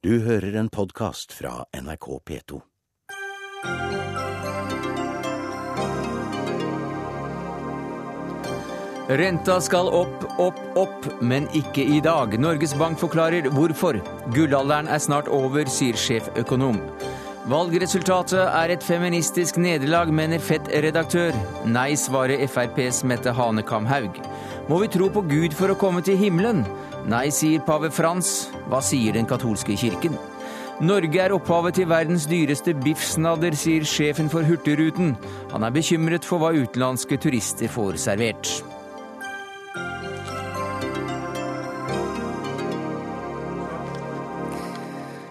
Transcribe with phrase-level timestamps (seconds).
[0.00, 2.58] Du hører en podkast fra NRK P2.
[9.20, 12.32] Renta skal opp, opp, opp, men ikke i dag.
[12.40, 14.00] Norges Bank forklarer hvorfor.
[14.32, 16.80] Gullalderen er snart over, sier sjeføkonom.
[17.52, 21.36] Valgresultatet er et feministisk nederlag, mener Fett-redaktør.
[21.68, 24.16] Nei, svarer FrPs Mette Hanekamhaug.
[24.70, 26.60] Må vi tro på Gud for å komme til himmelen?
[27.10, 28.52] Nei, sier pave Frans.
[28.70, 30.14] Hva sier den katolske kirken?
[30.86, 35.16] Norge er opphavet til verdens dyreste biffsnadder, sier sjefen for Hurtigruten.
[35.50, 38.52] Han er bekymret for hva utenlandske turister får servert.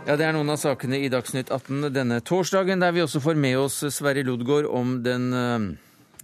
[0.04, 3.40] Ja, Det er noen av sakene i Dagsnytt 18 denne torsdagen, der vi også får
[3.40, 5.70] med oss Sverre Lodgaard om den uh,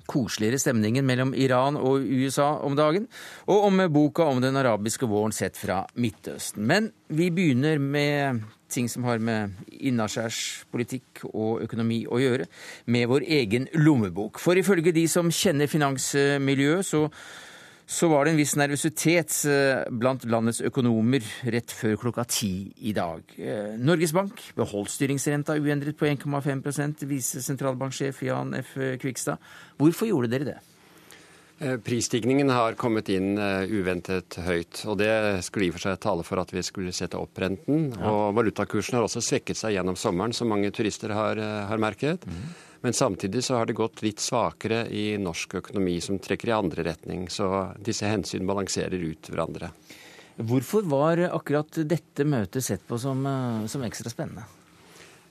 [0.10, 3.08] koseligere stemningen mellom Iran og USA om dagen,
[3.50, 6.66] og om boka om den arabiske våren sett fra Midtøsten.
[6.66, 12.48] Men vi begynner med ting som har med innaskjærspolitikk og økonomi å gjøre,
[12.92, 14.42] med vår egen lommebok.
[14.42, 17.06] For ifølge de som kjenner finansmiljøet, så
[17.86, 22.54] så var det en viss nervøsitet eh, blant landets økonomer rett før klokka ti
[22.90, 23.22] i dag.
[23.38, 28.74] Eh, Norges Bank beholdt styringsrenta uendret på 1,5% viser sentralbanksjef Jan F.
[29.02, 29.38] Kvikstad.
[29.78, 30.58] Hvorfor gjorde dere det?
[31.62, 35.14] Eh, prisstigningen har kommet inn uventet høyt, og det
[35.46, 37.92] skulle i og for seg tale for at vi skulle sette opp renten.
[37.94, 38.10] Ja.
[38.10, 41.38] Og valutakursen har også svekket seg gjennom sommeren, som mange turister har,
[41.70, 42.26] har merket.
[42.26, 42.48] Mm.
[42.86, 46.84] Men samtidig så har det gått litt svakere i norsk økonomi, som trekker i andre
[46.86, 47.24] retning.
[47.34, 47.48] Så
[47.82, 49.72] disse hensyn balanserer ut hverandre.
[50.38, 54.46] Hvorfor var akkurat dette møtet sett på som, eh, som ekstra spennende?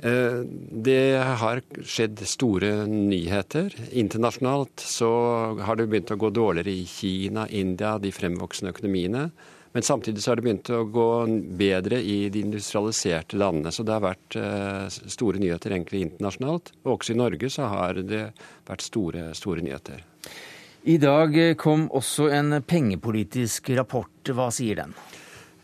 [0.02, 0.42] Eh,
[0.82, 3.70] det har skjedd store nyheter.
[3.92, 5.12] Internasjonalt så
[5.62, 9.30] har det begynt å gå dårligere i Kina, India, de fremvoksende økonomiene.
[9.74, 11.08] Men samtidig så har det begynt å gå
[11.58, 13.72] bedre i de industrialiserte landene.
[13.74, 16.70] Så det har vært eh, store nyheter egentlig internasjonalt.
[16.84, 18.28] Og også i Norge så har det
[18.68, 20.04] vært store, store nyheter.
[20.86, 24.30] I dag kom også en pengepolitisk rapport.
[24.30, 24.94] Hva sier den?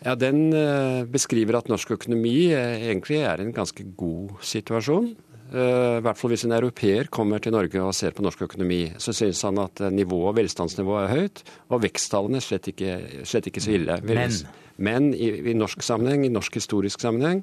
[0.02, 5.12] Ja, Den eh, beskriver at norsk økonomi eh, egentlig er i en ganske god situasjon.
[5.50, 8.84] Eh, I hvert fall hvis en europeer kommer til Norge og ser på norsk økonomi,
[9.02, 13.74] så synes han at nivået, velstandsnivået er høyt, og veksttallene slett ikke, slett ikke så
[13.78, 13.98] ille.
[14.06, 14.38] Men,
[14.80, 17.42] Men i, i, norsk sammenheng, i norsk historisk sammenheng,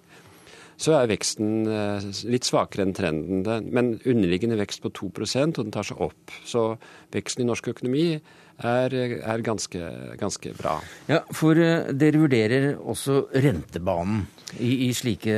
[0.78, 3.44] så er veksten eh, litt svakere enn trenden.
[3.74, 6.34] Men underliggende vekst på 2% og den tar seg opp.
[6.46, 6.78] Så
[7.14, 9.90] veksten i norsk økonomi er, er ganske,
[10.22, 10.78] ganske, bra.
[11.10, 14.28] Ja, For dere vurderer også rentebanen
[14.62, 15.38] i, i slike,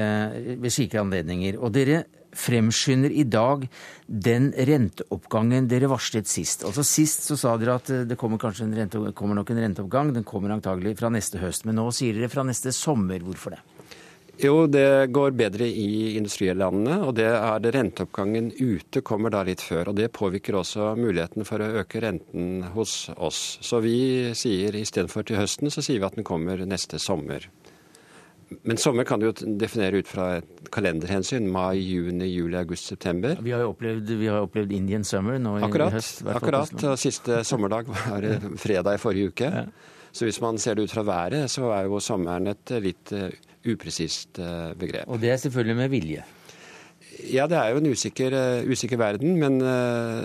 [0.60, 1.60] ved slike anledninger.
[1.60, 2.04] Og dere
[2.36, 3.66] fremskynder i dag
[4.06, 6.66] den renteoppgangen dere varslet sist.
[6.68, 10.14] Altså Sist så sa dere at det kommer en rente, kommer nok en renteoppgang.
[10.14, 11.66] Den kommer antagelig fra neste høst.
[11.66, 13.22] Men nå sier dere fra neste sommer.
[13.26, 13.62] Hvorfor det?
[14.40, 17.02] Jo, det går bedre i industrilandene.
[17.04, 19.92] Og det er det renteoppgangen ute kommer da litt før.
[19.92, 23.58] Og det påvirker også muligheten for å øke renten hos oss.
[23.60, 27.50] Så vi sier istedenfor til høsten, så sier vi at den kommer neste sommer.
[28.66, 31.46] Men sommer kan du jo definere ut fra et kalenderhensyn.
[31.54, 33.38] Mai, juni, juli, august, september.
[33.46, 36.24] Vi har jo opplevd, har opplevd Indian summer nå i, akkurat, høst.
[36.26, 36.74] Akkurat.
[36.90, 38.28] og Siste sommerdag var
[38.60, 39.54] fredag i forrige uke.
[39.54, 39.68] Ja.
[40.12, 43.30] Så hvis man ser det ut fra været, så er jo sommeren et litt uh,
[43.70, 45.06] upresist uh, begrep.
[45.08, 46.26] Og det er selvfølgelig med vilje?
[47.30, 49.38] Ja, det er jo en usikker, uh, usikker verden.
[49.38, 49.62] Men,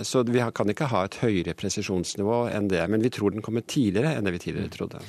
[0.07, 2.81] så vi kan ikke ha et høyere presisjonsnivå enn det.
[2.89, 5.03] Men vi tror den kommer tidligere enn det vi tidligere trodde.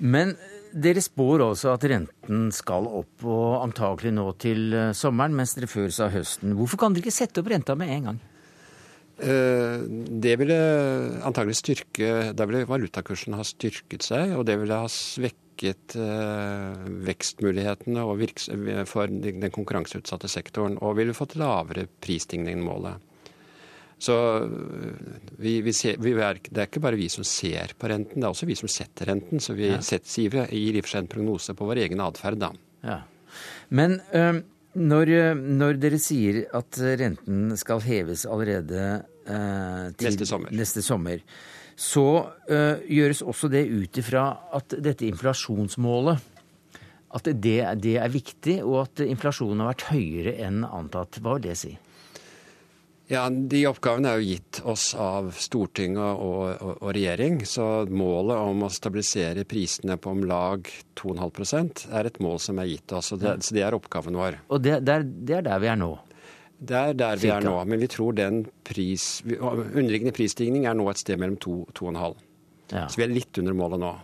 [0.00, 0.34] Men
[0.70, 5.70] dere spår også at renten skal opp, og antakelig nå til eh, sommeren, mens dere
[5.70, 6.54] før sa høsten.
[6.58, 8.20] Hvorfor kan dere ikke sette opp renta med en gang?
[9.20, 9.82] Eh,
[10.24, 10.56] det ville
[11.28, 18.06] antagelig styrke Da ville valutakursen ha styrket seg, og det ville ha svekket eh, vekstmulighetene
[18.88, 23.09] for den konkurranseutsatte sektoren, og ville fått lavere prisstigning enn målet.
[24.00, 24.16] Så
[24.46, 24.94] øh,
[25.42, 28.24] vi, vi ser, vi er, det er ikke bare vi som ser på renten, det
[28.24, 29.42] er også vi som setter renten.
[29.44, 29.80] Så vi ja.
[29.84, 32.50] setter, gir i og for seg en prognose på vår egen atferd, da.
[32.86, 32.98] Ja.
[33.68, 34.40] Men øh,
[34.80, 38.84] når, når, dere sier at renten skal heves allerede
[39.26, 41.24] øh, til neste sommer, neste sommer
[41.80, 44.24] så øh, gjøres også det ut ifra
[44.56, 46.20] at dette inflasjonsmålet
[47.10, 51.18] at det, det, er viktig, og at inflasjonen har vært høyere enn antatt.
[51.18, 51.72] Hva vil det si?
[53.10, 57.40] Ja, De oppgavene er jo gitt oss av Stortinget og, og, og, regjering.
[57.48, 60.68] Så målet om å stabilisere prisene på om lag
[61.00, 63.10] 2,5% er et mål som er gitt oss.
[63.18, 64.38] Det, så det er oppgaven vår.
[64.54, 65.90] Og det, det, er, det er, der vi er nå?
[66.60, 67.56] Det er der vi er nå.
[67.66, 72.18] Men vi tror den pris, underliggende prisstigning er nå et sted mellom 2 og 2,5.
[72.70, 72.86] Ja.
[72.86, 73.94] Så vi er litt under målet nå.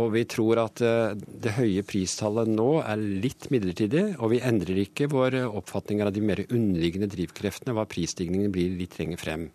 [0.00, 4.80] Og vi tror at eh, det høye pristallet nå er litt midlertidig, og vi endrer
[4.86, 9.48] ikke våre oppfatninger av de mer underliggende drivkreftene, hva prisstigningen blir litt lenger frem.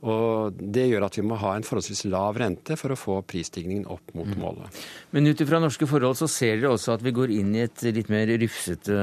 [0.00, 3.84] Og Det gjør at vi må ha en forholdsvis lav rente for å få prisstigningen
[3.92, 4.80] opp mot målet.
[5.12, 7.84] Men ut ifra norske forhold så ser dere også at vi går inn i et
[7.92, 8.96] litt mer rufsete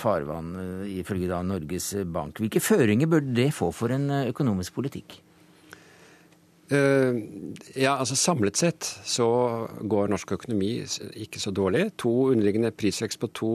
[0.00, 2.40] farvann, eh, ifølge da Norges Bank.
[2.40, 5.20] Hvilke føringer bør det få for en eh, økonomisk politikk?
[6.74, 7.20] Uh,
[7.78, 9.26] ja, altså Samlet sett så
[9.80, 10.76] går norsk økonomi
[11.24, 11.88] ikke så dårlig.
[12.02, 13.52] To underliggende prisvekst på to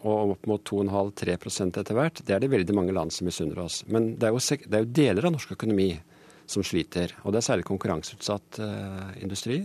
[0.00, 1.34] og opp mot 2,5-3
[1.80, 2.22] etter hvert.
[2.24, 3.82] Det er det veldig mange land som misunner oss.
[3.92, 5.90] Men det er, jo, det er, jo, deler av norsk økonomi
[6.50, 7.12] som sliter.
[7.24, 9.62] Og det er særlig konkurranseutsatt uh, industri.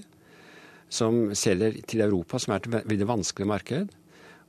[0.92, 3.96] Som selger til Europa, som er et veldig vanskelig marked.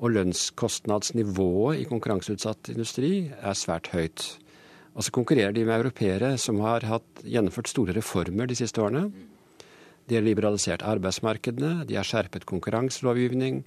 [0.02, 4.26] Og lønnskostnadsnivået i konkurranseutsatt industri er svært høyt.
[4.96, 9.10] Og så konkurrerer de med europeere som har hatt gjennomført store reformer de siste årene.
[10.08, 13.64] De har liberalisert arbeidsmarkedene, de har skjerpet konkurranselovgivning.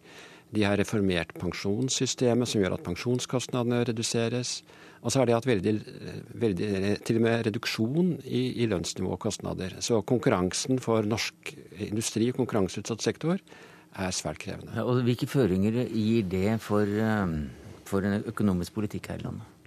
[0.49, 4.63] De har reformert pensjonssystemet, som gjør at pensjonskostnadene reduseres.
[5.03, 5.73] Og så har de hatt veldig,
[6.41, 6.69] veldig,
[7.05, 9.77] til og med reduksjon i, i lønnsnivå og kostnader.
[9.85, 11.53] Så konkurransen for norsk
[11.91, 14.81] industri og konkurranseutsatt sektor er svært krevende.
[14.81, 17.37] Og Hvilke føringer gir det for, eh,
[17.85, 19.58] for en økonomisk politikk her i landet?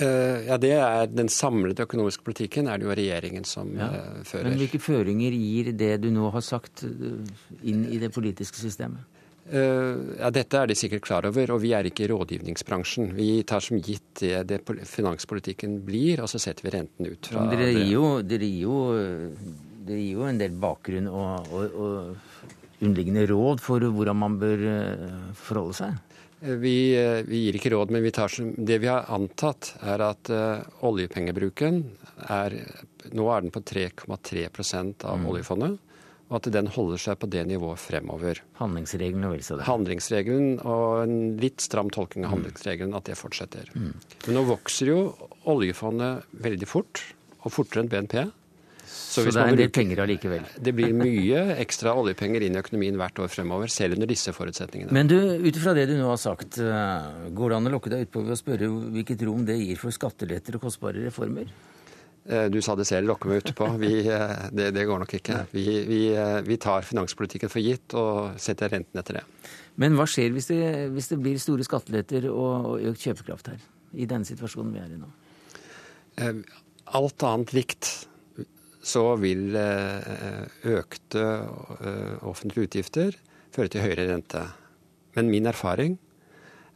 [0.00, 3.90] Uh, ja, det er Den samlede økonomiske politikken er det jo regjeringen som ja.
[3.90, 4.48] uh, fører.
[4.48, 7.20] Men hvilke føringer gir det du nå har sagt, uh,
[7.60, 9.06] inn i det politiske systemet?
[9.50, 13.08] ja, Dette er de sikkert klar over, og vi er ikke i rådgivningsbransjen.
[13.16, 17.48] Vi tar som gitt det, det finanspolitikken blir, og så setter vi renten ut fra
[17.50, 18.76] dere gir jo, dere gir jo,
[19.88, 24.62] dere gir jo en del bakgrunn og, og, og underliggende råd for hvordan man bør
[25.40, 25.98] forholde seg?
[26.40, 30.30] Vi, eh, vi, gir ikke råd, men vi tar, det vi har antatt, er at
[30.32, 31.82] uh, oljepengebruken
[32.32, 32.56] er
[33.16, 34.42] Nå er den på 3,3
[35.08, 35.22] av mm.
[35.30, 35.78] oljefondet.
[36.30, 38.38] Og at den holder seg på det nivået fremover.
[38.60, 39.64] Handlingsregelen og så det.
[39.66, 42.34] Handlingsregelen og en litt stram tolking av mm.
[42.36, 43.72] handlingsregelen, at det fortsetter.
[43.74, 43.94] Mm.
[44.26, 45.00] Men nå vokser jo
[45.50, 47.02] oljefondet veldig fort,
[47.40, 48.20] og fortere enn BNP.
[48.90, 50.44] Så, så det er en del penger allikevel?
[50.66, 54.94] Det blir mye ekstra oljepenger inn i økonomien hvert år fremover, selv under disse forutsetningene.
[54.94, 57.92] Men du, ut ifra det du nå har sagt, eh, går det an å lokke
[57.92, 61.50] deg utpå ved å spørre hvilket rom det gir for skatteletter og kostbare reformer?
[62.26, 63.70] Eh, du sa det selv, lokke meg utpå.
[63.78, 65.40] Eh, det, det går nok ikke.
[65.54, 66.02] Vi, vi,
[66.50, 69.24] vi, tar finanspolitikken for gitt og setter renten etter det.
[69.80, 70.60] Men hva skjer hvis det,
[70.94, 73.66] hvis det blir store skatteletter og, og økt kjøpekraft her?
[73.94, 75.10] I denne situasjonen vi er i nå?
[77.00, 77.90] Alt annet likt
[78.80, 81.24] så vil eh, økte
[81.84, 83.16] eh, offentlige utgifter
[83.52, 84.44] føre til høyere rente.
[85.18, 85.98] Men min erfaring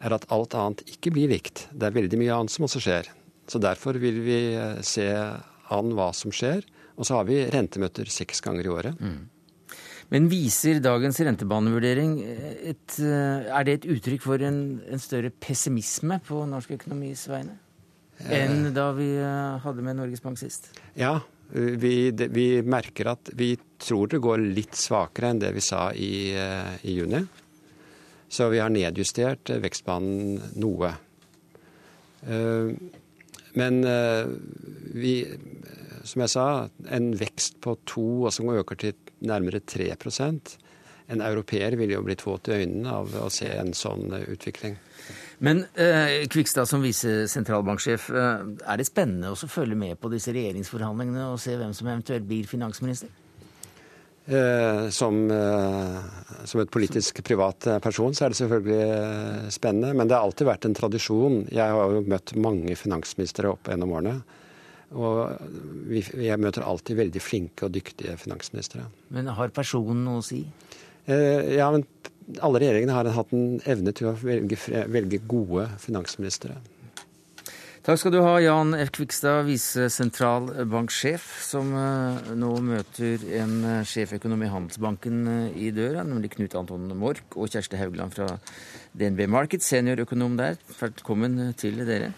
[0.05, 1.67] er at alt annet ikke blir likt.
[1.73, 3.09] Det er veldig mye annet som også skjer.
[3.49, 6.67] Så derfor vil vi eh, se an hva som skjer.
[6.95, 9.01] Og så har vi rentemøter seks ganger i året.
[9.01, 9.23] Mm.
[10.13, 16.45] Men viser dagens rentebanevurdering et, Er det et uttrykk for en, en større pessimisme på
[16.47, 17.57] norsk økonomis vegne?
[18.31, 19.09] Enn da vi
[19.65, 20.69] hadde med Norges Bank sist?
[20.95, 21.17] Ja,
[21.53, 26.33] vi, vi, merker at vi tror det går litt svakere enn det vi sa i,
[26.35, 27.21] eh, i juni.
[28.29, 30.95] Så vi har nedjustert eh, vekstbanen noe.
[32.27, 32.75] Eh,
[33.55, 33.77] men
[34.99, 35.13] vi,
[36.03, 36.47] som jeg sa,
[36.91, 40.57] en vekst på to og som øker til nærmere 3%
[41.15, 44.75] En europeer ville jo blitt våt i øynene av å se en sånn utvikling.
[45.39, 51.29] Men eh, Kvikstad som visesentralbanksjef, eh, er det spennende å følge med på disse regjeringsforhandlingene
[51.33, 53.11] og se hvem som eventuelt blir finansminister?
[54.25, 55.99] Eh, som, eh,
[56.49, 59.93] som, et politisk privat person så er det selvfølgelig eh, spennende.
[59.99, 61.43] Men det har alltid vært en tradisjon.
[61.53, 64.17] Jeg har jo møtt mange finansministre opp gjennom årene.
[64.95, 65.19] Og
[65.91, 68.87] vi, jeg møter alltid veldig flinke og dyktige finansministre.
[69.13, 70.45] Men har personen noe å si?
[71.05, 71.85] Eh, ja, men
[72.41, 74.59] alle regjeringene har hatt en evne til å velge,
[74.91, 76.57] velge gode finansministre.
[77.85, 78.95] Takk skal du ha, Jan F.
[78.97, 86.31] Kvikstad, visesentralbanksjef, som eh, nå møter en eh, sjeføkonom i Handelsbanken eh, i døra, nemlig
[86.33, 88.31] Knut Anton Mork og Kjersti Haugland fra
[88.97, 90.57] DNB Market, seniorøkonom der.
[90.79, 92.15] Velkommen til dere.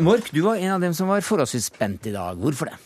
[0.00, 2.40] Mork, du var en av dem som var forholdsvis spent i dag.
[2.40, 2.80] Hvorfor det?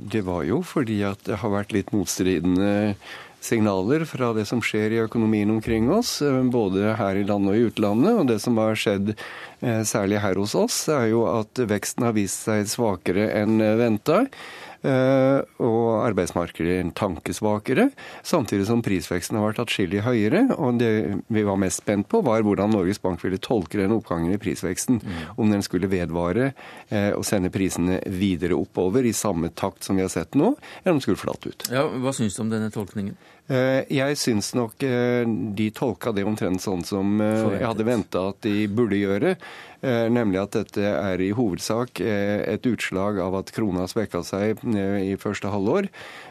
[0.00, 2.94] Det var jo fordi at det har vært litt motstridende
[3.46, 7.56] signaler fra det som skjer i økonomien omkring oss, eh, både her i landet og
[7.56, 8.20] i utlandet.
[8.20, 12.16] Og det som har skjedd eh, særlig her hos oss, er jo at veksten har
[12.16, 14.24] vist seg svakere enn venta.
[14.86, 17.88] Eh, og arbeidsmarkedet en tankesvakere,
[18.22, 20.44] samtidig som prisveksten har vært atskillig høyere.
[20.60, 20.90] Og det
[21.32, 25.00] vi var mest spent på, var hvordan Norges Bank ville tolke den oppgangen i prisveksten.
[25.02, 25.22] Mm.
[25.42, 26.52] Om den skulle vedvare
[26.88, 30.94] eh, og sende prisene videre oppover i samme takt som vi har sett nå, eller
[30.94, 31.70] om den skulle flate ut.
[31.72, 33.16] Ja, Hva syns du om denne tolkningen?
[33.46, 38.98] Jeg syns nok de tolka det omtrent sånn som jeg hadde venta at de burde
[38.98, 39.36] gjøre.
[40.10, 45.52] Nemlig at dette er i hovedsak et utslag av at krona svekka seg i første
[45.52, 45.86] halvår.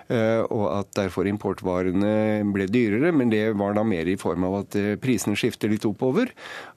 [0.05, 3.12] Eh, og at derfor importvarene ble dyrere.
[3.15, 6.31] Men det var da mer i form av at eh, prisene skifter litt oppover,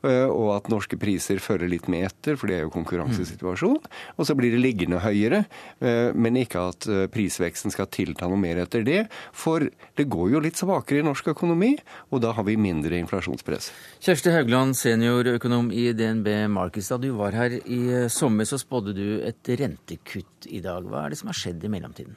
[0.06, 3.80] eh, og at norske priser følger litt med etter, for det er jo konkurransesituasjon.
[4.16, 5.44] Og så blir det liggende høyere,
[5.78, 8.98] men ikke at prisveksten skal tilta noe mer etter det.
[9.36, 11.74] For det går jo litt svakere i norsk økonomi,
[12.12, 13.70] og da har vi mindre inflasjonspress.
[14.04, 16.90] Kjersti Haugland, seniorøkonom i DNB Markets.
[16.92, 17.80] Da du var her i
[18.12, 20.86] sommer, så spådde du et rentekutt i dag.
[20.88, 22.16] Hva er det som har skjedd i mellomtiden?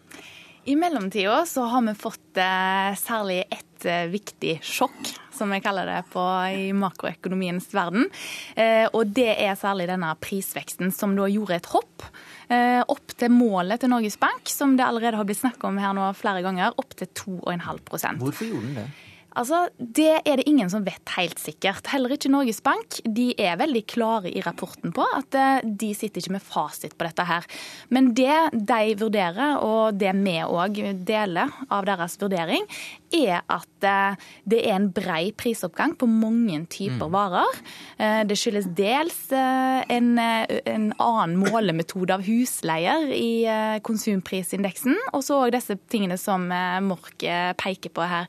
[0.63, 5.89] I mellomtida så har vi fått eh, særlig ett eh, viktig sjokk, som vi kaller
[5.89, 6.21] det på,
[6.53, 8.05] i makroøkonomiens verden.
[8.53, 12.05] Eh, og det er særlig denne prisveksten, som da gjorde et hopp
[12.53, 15.97] eh, opp til målet til Norges Bank, som det allerede har blitt snakket om her
[15.97, 18.89] nå flere ganger, opp til 2,5% Hvorfor gjorde den det?
[19.39, 21.87] Altså, Det er det ingen som vet helt sikkert.
[21.91, 22.99] Heller ikke Norges Bank.
[23.05, 27.07] De er veldig klare i rapporten på at eh, de sitter ikke med fasit på
[27.07, 27.47] dette her.
[27.89, 32.67] Men det de vurderer, og det vi òg deler av deres vurdering,
[33.15, 34.19] er at eh,
[34.51, 37.15] det er en brei prisoppgang på mange typer mm.
[37.15, 37.61] varer.
[37.97, 43.45] Eh, det skyldes dels en, en annen målemetode av husleier i
[43.85, 46.49] konsumprisindeksen, og så òg disse tingene som
[46.83, 47.23] Mork
[47.61, 48.27] peker på her.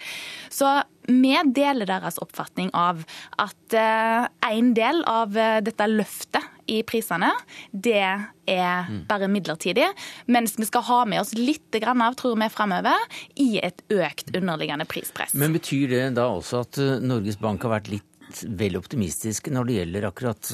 [0.53, 0.69] Så
[1.07, 3.03] vi deler deres oppfatning av
[3.43, 7.33] at eh, en del av eh, dette løftet i prisene,
[7.73, 9.01] det er mm.
[9.09, 9.89] bare midlertidig.
[10.31, 14.87] Mens vi skal ha med oss litt av, tror vi, fremover i et økt underliggende
[14.87, 15.35] prispress.
[15.35, 18.09] Men betyr det da også at eh, Norges Bank har vært litt
[18.49, 20.49] vel optimistisk når det gjelder akkurat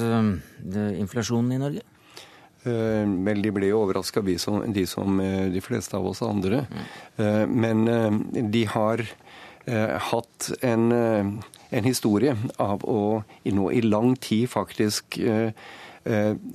[0.98, 1.84] inflasjonen i Norge?
[2.64, 4.34] Vel, de ble jo overraska, de,
[4.74, 6.64] de, som de fleste av oss andre.
[6.66, 7.54] Mm.
[7.54, 9.04] Men de har
[10.10, 11.26] hatt en, eh,
[11.70, 15.52] en, historie av å nå i lang tid faktisk eh, Eh,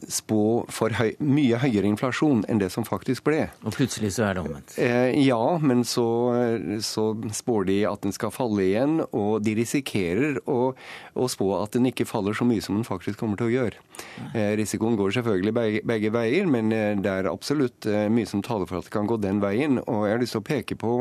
[0.09, 0.43] spå
[0.73, 3.45] for høy, mye høyere inflasjon enn det som faktisk ble.
[3.63, 4.75] Og plutselig så er det omvendt?
[4.81, 6.05] Eh, ja, men så,
[6.83, 10.73] så, spår de at den skal falle igjen, og de risikerer å,
[11.13, 13.83] å, spå at den ikke faller så mye som den faktisk kommer til å gjøre.
[14.33, 18.81] Eh, risikoen går selvfølgelig begge, begge, veier, men det er absolutt mye som taler for
[18.81, 19.79] at det kan gå den veien.
[19.85, 20.97] Og jeg har lyst til å peke på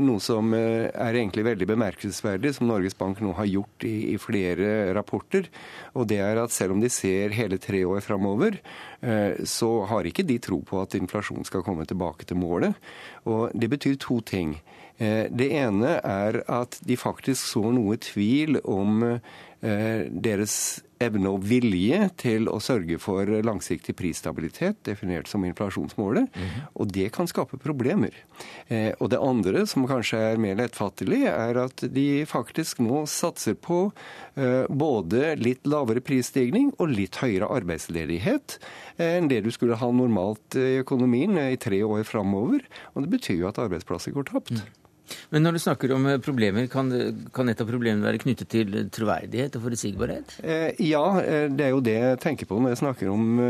[0.00, 4.94] noe som er egentlig veldig bemerkelsesverdig, som Norges Bank nå har gjort i, i flere
[4.96, 5.50] rapporter.
[5.92, 8.58] Og det er at selv om de ser hele tre år framover,
[9.00, 12.74] eh, så har ikke de tro på at inflasjonen skal komme tilbake til målet.
[13.26, 14.56] Og det betyr to ting.
[14.98, 21.44] Eh, det ene er at de faktisk så noe tvil om eh, deres evne og
[21.46, 26.28] vilje til å sørge for langsiktig prisstabilitet, definert som inflasjonsmålet.
[26.34, 26.56] Mm.
[26.78, 28.14] Og det kan skape problemer.
[28.66, 33.58] Eh, og det andre, som kanskje er mer lettfattelig, er at de faktisk nå satser
[33.58, 33.88] på
[34.38, 38.58] eh, både litt lavere prisstigning og litt høyere arbeidsledighet
[38.98, 42.64] enn det du skulle ha normalt i økonomien i tre år framover.
[42.94, 44.56] Og det betyr jo at arbeidsplasser går tapt.
[44.58, 44.87] Mm.
[45.30, 46.90] Men når du snakker om eh, problemer, kan,
[47.34, 50.36] kan et av problemene være knyttet til troverdighet og forutsigbarhet?
[50.42, 53.40] Eh, ja, eh, det er jo det jeg tenker på når jeg snakker om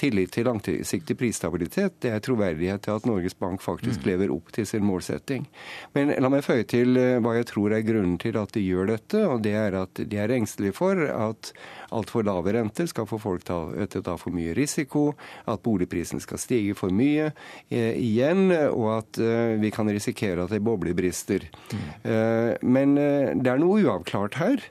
[0.00, 1.98] tillit til langsiktig prisstabilitet.
[2.04, 4.08] Det er troverdighet til at Norges Bank faktisk mm.
[4.10, 5.48] lever opp til sin målsetting.
[5.96, 9.24] Men la meg føye til hva jeg tror er grunnen til at de gjør dette,
[9.26, 11.52] og det er at de er engstelige for at
[11.94, 15.12] altfor lave renter skal få folk til å ta for mye risiko,
[15.48, 17.30] at boligprisen skal stige for mye
[17.70, 21.48] eh, igjen, og at eh, vi kan risikere at det boblebrister.
[21.72, 21.88] Mm.
[22.12, 24.64] Eh, men eh, det er noe uavklart her.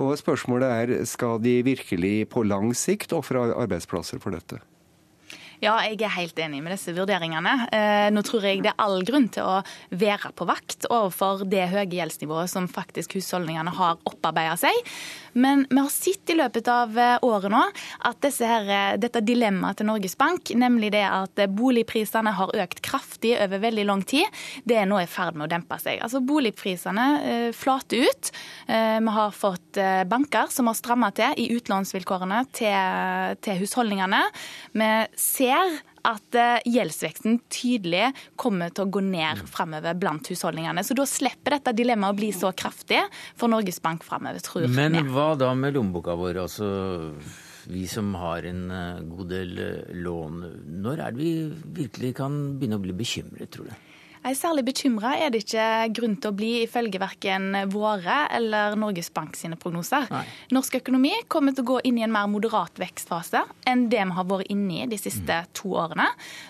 [0.00, 4.58] Og spørsmålet er skal de virkelig på lang sikt ofre arbeidsplasser for dette?
[5.62, 7.52] Ja, jeg er helt enig med disse vurderingene.
[7.72, 9.60] Eh, nå tror jeg det er all grunn til å
[9.94, 14.92] være på vakt overfor det høye gjeldsnivået som faktisk husholdningene har opparbeida seg.
[15.34, 17.62] Men vi har sett i løpet av eh, året nå
[18.08, 23.34] at her, eh, dette dilemmaet til Norges Bank, nemlig det at boligprisene har økt kraftig
[23.38, 24.26] over veldig lang tid,
[24.64, 26.00] det er nå i ferd med å dempe seg.
[26.04, 28.30] Altså Boligprisene eh, flater ut.
[28.66, 34.22] Vi har fått banker som har stramma til i utlånsvilkårene til, til husholdningene.
[34.74, 35.74] Vi ser
[36.04, 40.84] at eh, gjeldsveksten tydelig kommer til å gå ned fremover blant husholdningene.
[40.84, 43.00] Så da slipper dette dilemmaet å bli så kraftig
[43.38, 44.74] for Norges Bank fremover, tror jeg.
[44.76, 46.44] Men hva da med lommeboka vår?
[46.44, 46.68] altså
[47.66, 50.44] vi som har en eh, god del eh, lån.
[50.84, 51.34] Når er det vi
[51.80, 53.90] virkelig kan begynne å bli bekymret, tror du?
[54.32, 55.64] Særlig bekymra er det ikke
[55.98, 60.06] grunn til å bli, ifølge verken våre eller Norges Bank sine prognoser.
[60.08, 60.22] Nei.
[60.56, 64.16] Norsk økonomi kommer til å gå inn i en mer moderat vekstfase enn det vi
[64.16, 65.50] har vært inne i de siste mm.
[65.60, 66.06] to årene.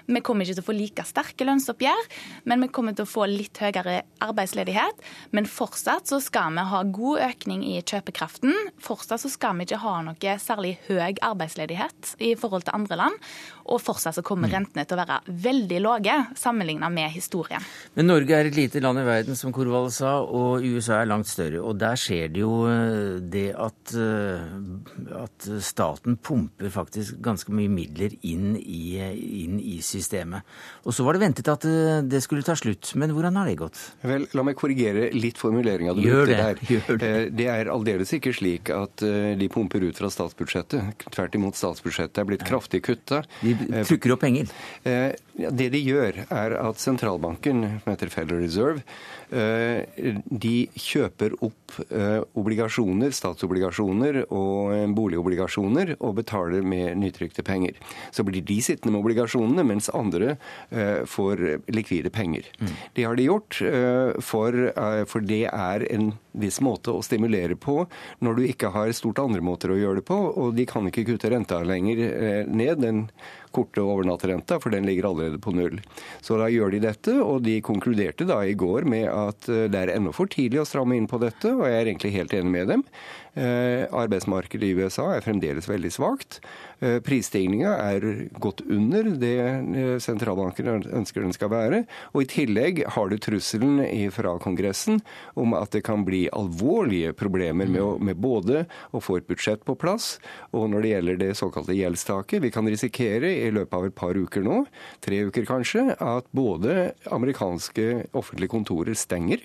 [0.06, 2.06] Vi kommer ikke til å få like sterke lønnsoppgjør,
[2.46, 5.02] men vi kommer til å få litt høyere arbeidsledighet.
[5.34, 8.54] Men fortsatt så skal vi ha god økning i kjøpekraften.
[8.82, 13.30] Fortsatt så skal vi ikke ha noe særlig høy arbeidsledighet i forhold til andre land.
[13.66, 14.54] Og fortsatt så kommer mm.
[14.60, 17.63] rentene til å være veldig lave sammenlignet med historien.
[17.94, 21.28] Men Norge er et lite land i verden, som Korvald sa, og USA er langt
[21.30, 21.60] større.
[21.62, 27.70] Og der skjer det jo eh, det at, eh, at staten pumper faktisk ganske mye
[27.70, 28.98] midler inn i,
[29.44, 30.42] inn i, systemet.
[30.82, 33.60] Og så var det ventet at eh, det skulle ta slutt, men hvordan har det
[33.62, 33.78] gått?
[34.02, 36.64] Vel, La meg korrigere litt formuleringa du brukte der.
[36.74, 37.12] Gjør det.
[37.38, 41.06] Det er aldeles ikke slik at de pumper ut fra statsbudsjettet.
[41.14, 43.22] Tvert imot, statsbudsjettet er blitt kraftig kutta.
[43.44, 43.54] De
[43.86, 44.50] trykker opp penger?
[44.82, 48.82] Det de gjør, er at sentralbanken som heter Federal Reserve,
[49.30, 49.84] eh,
[50.26, 57.78] de kjøper opp eh, obligasjoner, statsobligasjoner og eh, boligobligasjoner og betaler med nytrykte penger.
[58.14, 60.36] Så blir de sittende med obligasjonene, mens andre
[61.08, 61.40] får
[61.72, 62.46] likvide penger.
[62.60, 62.72] Mm.
[62.96, 63.58] Det har de gjort,
[64.24, 64.56] for,
[65.10, 67.84] for det er en viss måte å stimulere på
[68.24, 71.06] når du ikke har stort andre måter å gjøre det på, og de kan ikke
[71.08, 72.82] kutte renta lenger ned.
[72.82, 73.04] den
[73.54, 75.80] korte overnattrenta, for den ligger allerede på null.
[76.24, 79.84] Så da gjør de dette, og de konkluderte da i går med at eh, det
[79.84, 82.54] er ennå for tidlig å stramme inn på dette, og jeg er egentlig helt enig
[82.58, 82.86] med dem.
[83.34, 86.38] Eh, arbeidsmarkedet i USA er fremdeles veldig svakt.
[86.78, 88.04] Eh, prisstigninga er
[88.38, 91.80] godt under det sentralbanken ønsker den skal være.
[92.14, 93.82] Og i tillegg har du trusselen
[94.14, 95.00] fra Kongressen
[95.34, 98.64] om at det kan bli alvorlige problemer med, å, med både
[98.94, 100.18] å få et budsjett på plass,
[100.54, 102.42] og når det gjelder det såkalte gjeldstaket.
[102.44, 104.62] Vi kan risikere i løpet av et par uker nå,
[105.04, 109.42] tre uker kanskje, at både amerikanske offentlige kontorer stenger,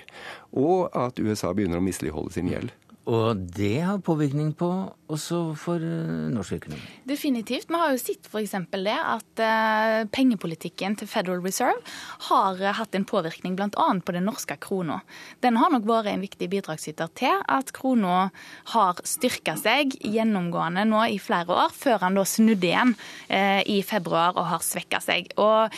[0.53, 2.75] og at USA begynner å misligholde sin gjeld.
[3.09, 4.67] Og det har påvirkning på
[5.09, 6.81] også for eh, norsk økonomi?
[7.09, 7.69] Definitivt.
[7.71, 8.53] Vi har jo sett f.eks.
[8.69, 11.79] det at uh, pengepolitikken til Federal Reserve
[12.27, 13.87] har uh, hatt en påvirkning bl.a.
[14.05, 14.99] på den norske krona.
[15.41, 18.29] Den har nok vært en viktig bidragsyter til at krona
[18.75, 22.93] har styrka seg gjennomgående nå i flere år, før han da snudde igjen
[23.29, 25.31] i februar og har svekka seg.
[25.41, 25.73] Og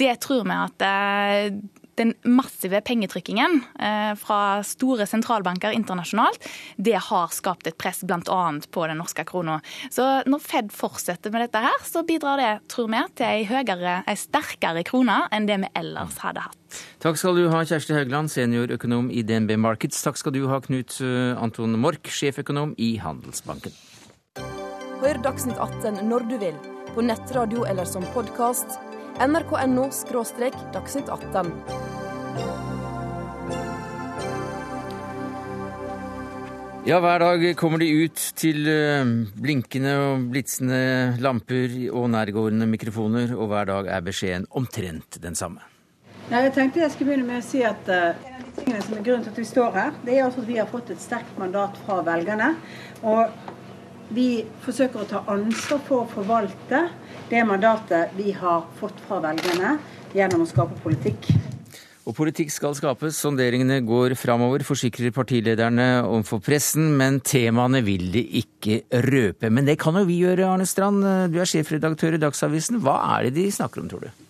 [0.00, 0.84] det tror vi at
[2.00, 8.40] den massive pengetrykkingen eh, fra store sentralbanker internasjonalt, det har skapt et press bl.a.
[8.70, 9.60] på den norske krona.
[9.92, 14.00] Så når Fed fortsetter med dette her, så bidrar det, tror vi, til ei høyere,
[14.08, 16.56] ei sterkere krone enn det vi ellers hadde hatt.
[17.02, 20.00] Takk skal du ha, Kjersti Haugland, seniorøkonom i DNB Markets.
[20.06, 23.74] Takk skal du ha, Knut eh, Anton Mork, sjeføkonom i Handelsbanken.
[25.00, 26.56] Hør Dagsnytt 18 når du vil,
[26.94, 28.78] på nettradio eller som podkast
[29.20, 29.88] nrk.no–
[30.72, 31.52] dagsnytt 18.
[36.88, 40.80] Ja, hver dag kommer de ut til eh, blinkende og blitsende
[41.20, 45.60] lamper og nærgående mikrofoner, og hver dag er beskjeden omtrent den samme.
[46.30, 48.82] Ja, jeg tenkte jeg skulle begynne med å si at uh, En av de tingene
[48.86, 50.92] som er grunnen til at vi står her, det er altså at vi har fått
[50.94, 52.54] et sterkt mandat fra velgerne.
[53.04, 54.28] Og vi
[54.64, 56.86] forsøker å ta ansvar for å forvalte
[57.30, 59.76] det mandatet vi har fått fra velgerne
[60.16, 61.28] gjennom å skape politikk.
[62.08, 63.18] Og politikk skal skapes.
[63.22, 66.88] Sonderingene går framover, forsikrer partilederne overfor pressen.
[66.98, 69.52] Men temaene vil de ikke røpe.
[69.52, 71.06] Men det kan jo vi gjøre, Arne Strand.
[71.30, 72.80] Du er sjefredaktør i Dagsavisen.
[72.82, 74.26] Hva er det de snakker om, tror du?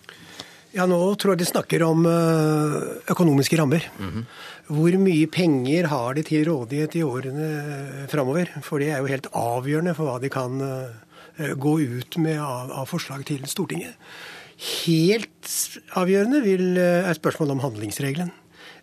[0.75, 2.75] Ja, Nå tror jeg de snakker om eh,
[3.11, 3.89] økonomiske rammer.
[3.99, 4.25] Mm -hmm.
[4.67, 8.47] Hvor mye penger har de til rådighet i årene framover?
[8.61, 12.39] For det er jo helt avgjørende for hva de kan eh, Eh, gå ut med
[12.41, 13.95] av, av forslag til Stortinget.
[14.61, 15.49] Helt
[15.97, 18.31] avgjørende vil, eh, er spørsmålet om handlingsregelen.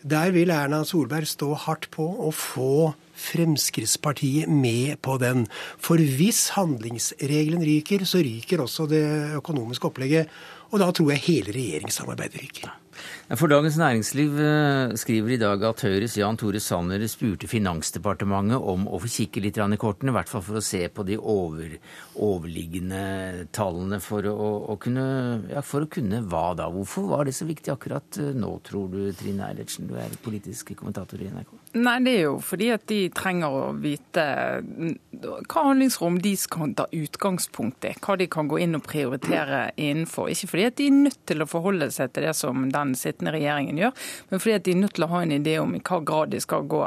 [0.02, 5.48] Der vil Erna Solberg stå hardt på å få Fremskrittspartiet med på den.
[5.78, 9.04] For hvis handlingsregelen ryker, så ryker også det
[9.38, 10.28] økonomiske opplegget.
[10.70, 12.77] Og da tror jeg hele regjeringssamarbeidet ryker.
[13.36, 18.86] For Dagens Næringsliv eh, skriver i dag at Høyres Jan Tore Sanner spurte Finansdepartementet om
[18.88, 21.74] å få kikke litt i kortene, i hvert fall for å se på de over,
[22.16, 25.04] overliggende tallene for å, å kunne,
[25.52, 26.70] ja, for å kunne hva da?
[26.72, 29.90] Hvorfor var det så viktig akkurat eh, nå, tror du, Trine Eilertsen?
[29.92, 31.52] Du er politisk kommentator i NRK.
[31.76, 34.24] Nei, det er jo fordi at de trenger å vite
[35.20, 37.92] hva handlingsrom de kan ta utgangspunkt i.
[38.00, 40.32] Hva de kan gå inn og prioritere innenfor.
[40.32, 43.34] Ikke fordi at de er nødt til å forholde seg til det som den sittende
[43.34, 43.92] regjeringen gjør,
[44.30, 46.30] men fordi at de er nødt til å ha en idé om i hva grad
[46.30, 46.84] de skal gå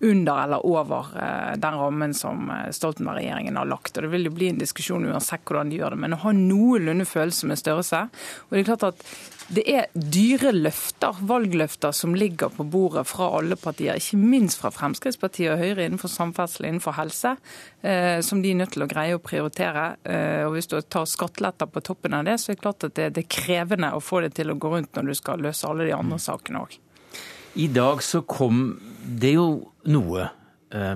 [0.00, 3.96] under eller over eh, den rammen som eh, Stoltenberg-regjeringen har lagt.
[3.96, 6.32] Og Det vil jo bli en diskusjon uansett hvordan de gjør det, men å ha
[6.32, 8.06] noenlunde følelse med størrelse.
[8.48, 9.04] Og det er klart at
[9.50, 14.70] det er dyre løfter, valgløfter, som ligger på bordet fra alle partier, ikke minst fra
[14.74, 17.34] Fremskrittspartiet og Høyre innenfor samferdsel innenfor helse,
[17.82, 19.96] eh, som de er nødt til å greie å prioritere.
[20.04, 22.94] Eh, og Hvis du tar skatteletter på toppen av det, så er det klart at
[22.94, 25.88] det, er krevende å få det til å gå rundt når du skal løse alle
[25.90, 26.78] de andre sakene òg.
[27.58, 29.48] I dag så kom det jo
[29.90, 30.30] noe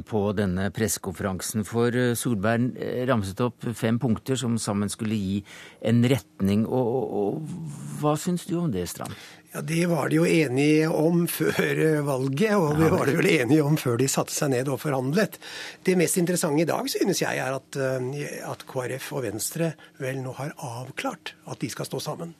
[0.07, 1.65] på denne pressekonferansen.
[1.67, 5.41] For eh, Solberg eh, ramset opp fem punkter som sammen skulle gi
[5.83, 6.67] en retning.
[6.67, 9.17] Og, og, og hva syns du om det, Strand?
[9.55, 13.63] Ja, Det var de jo enige om før valget, og det var de vel enige
[13.63, 15.39] om før de satte seg ned og forhandlet.
[15.87, 19.71] Det mest interessante i dag synes jeg er at, at KrF og Venstre
[20.03, 22.35] vel nå har avklart at de skal stå sammen.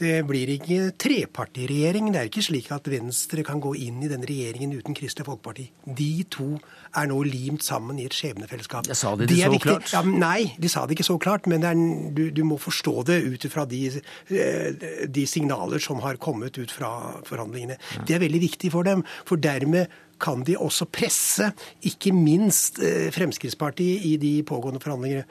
[0.00, 2.08] Det blir ikke trepartiregjering.
[2.12, 5.66] Det er ikke slik at Venstre kan gå inn i den regjeringen uten Kristelig Folkeparti.
[5.84, 6.54] De to
[6.96, 8.88] er nå limt sammen i et skjebnefellesskap.
[8.88, 9.68] Jeg sa de det, det så viktig.
[9.68, 9.92] klart?
[9.92, 11.48] Ja, nei, de sa det ikke så klart.
[11.50, 11.76] Men er,
[12.16, 13.82] du, du, må forstå det ut fra de,
[14.32, 16.90] eh, de, signaler som har kommet ut fra
[17.28, 17.78] forhandlingene.
[18.06, 19.04] Det er veldig viktig for dem.
[19.28, 21.52] For dermed kan de også presse,
[21.86, 25.24] ikke minst eh, Fremskrittspartiet, i de pågående forhandlingene.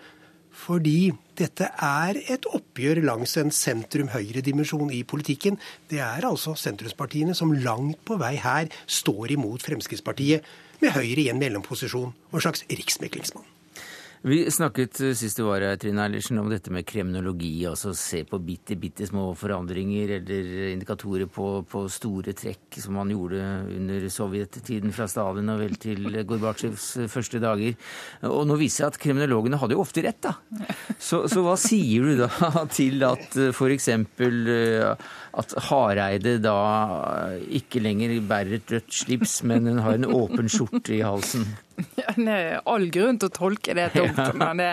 [0.59, 5.59] Fordi dette er et oppgjør langs en sentrum-høyre-dimensjon i politikken.
[5.91, 10.43] Det er altså sentrumspartiene som langt på vei her står imot Fremskrittspartiet,
[10.79, 13.47] med Høyre i en mellomposisjon og en slags riksmeklingsmann.
[14.21, 17.53] Vi snakket eh, sist du var her, Trine Eilertsen, om dette med kriminologi.
[17.69, 23.13] Altså se på bitte, bitte små forandringer eller indikatorer på, på store trekk, som man
[23.13, 23.39] gjorde
[23.77, 27.77] under sovjettiden fra Stalin og vel til Gorbatsjovs første dager.
[28.27, 30.35] Og nå viser jeg at kriminologene hadde jo ofte rett, da.
[30.99, 33.87] Så, så hva sier du da til at eh, f.eks.
[35.29, 36.59] Eh, at Hareide da
[37.47, 41.47] ikke lenger bærer et rødt slips, men hun har en åpen skjorte i halsen?
[41.99, 44.19] Ja, det er all grunn til å tolke det tomt.
[44.39, 44.69] Men det,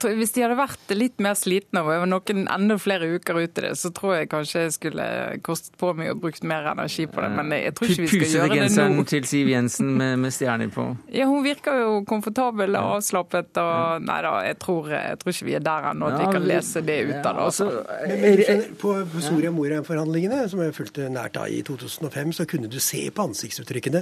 [0.00, 3.72] tror, hvis de hadde vært litt mer slitne og noen enda flere uker ute det,
[3.80, 5.06] så tror jeg kanskje jeg skulle
[5.46, 7.30] kostet på meg og brukt mer energi på det.
[7.38, 8.60] Men jeg tror ikke vi skal gjøre det nå.
[8.62, 10.86] genseren til Siv Jensen med, med, stjerner på?
[11.14, 13.50] Ja, hun virker jo komfortabel og avslappet.
[13.62, 16.48] Og, nei da, jeg tror, jeg tror ikke vi er der ennå at vi kan
[16.52, 17.48] lese det ut av det.
[17.48, 17.70] Altså.
[18.78, 23.04] På, på Soria Moria-forhandlingene, som jeg fulgte nært av i 2005, så kunne du se
[23.14, 24.00] på ansiktsuttrykkene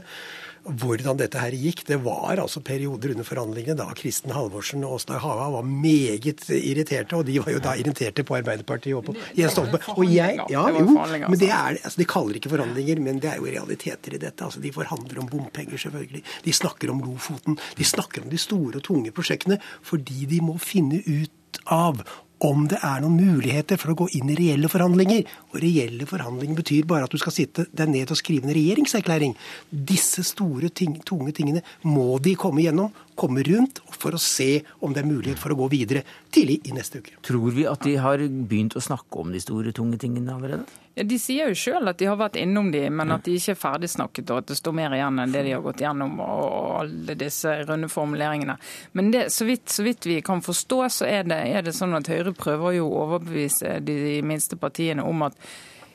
[0.66, 1.82] hvordan dette her gikk.
[1.90, 7.20] Det var altså perioder under forhandlingene da Kristen Halvorsen og Åsne Hava var meget irriterte,
[7.20, 9.92] og de var jo da irriterte på Arbeiderpartiet og på Jens Stoltenberg.
[9.92, 13.34] Og jeg, ja, jo, men det er, altså, De kaller det ikke forhandlinger, men det
[13.34, 14.40] er jo realiteter i dette.
[14.40, 16.24] altså De forhandler om bompenger, selvfølgelig.
[16.48, 17.60] De snakker om Lofoten.
[17.76, 22.00] De snakker om de store og tunge prosjektene fordi de må finne ut av
[22.44, 25.24] om det er noen muligheter for å gå inn i reelle forhandlinger.
[25.52, 29.36] Og reelle forhandlinger betyr bare at du skal sitte deg ned og skrive en regjeringserklæring.
[29.70, 34.92] Disse store, ting, tunge tingene må de komme gjennom, komme rundt, for å se om
[34.92, 37.16] det er mulighet for å gå videre tidlig i neste uke.
[37.24, 40.66] Tror vi at de har begynt å snakke om de store, tunge tingene allerede?
[40.98, 43.52] Ja, De sier jo sjøl at de har vært innom de, men at de ikke
[43.52, 46.46] er ferdigsnakket og at det står mer igjen enn det de har gått gjennom og
[46.78, 48.56] alle disse runde formuleringene.
[48.96, 51.92] Men det, så, vidt, så, vidt, vi kan forstå, så er det, er det sånn
[51.98, 55.36] at Høyre prøver jo å overbevise de minste partiene om at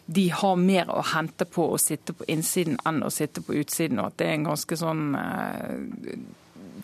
[0.05, 4.03] de har mer å hente på å sitte på innsiden enn å sitte på utsiden.
[4.03, 6.15] Og at det er en ganske sånn eh,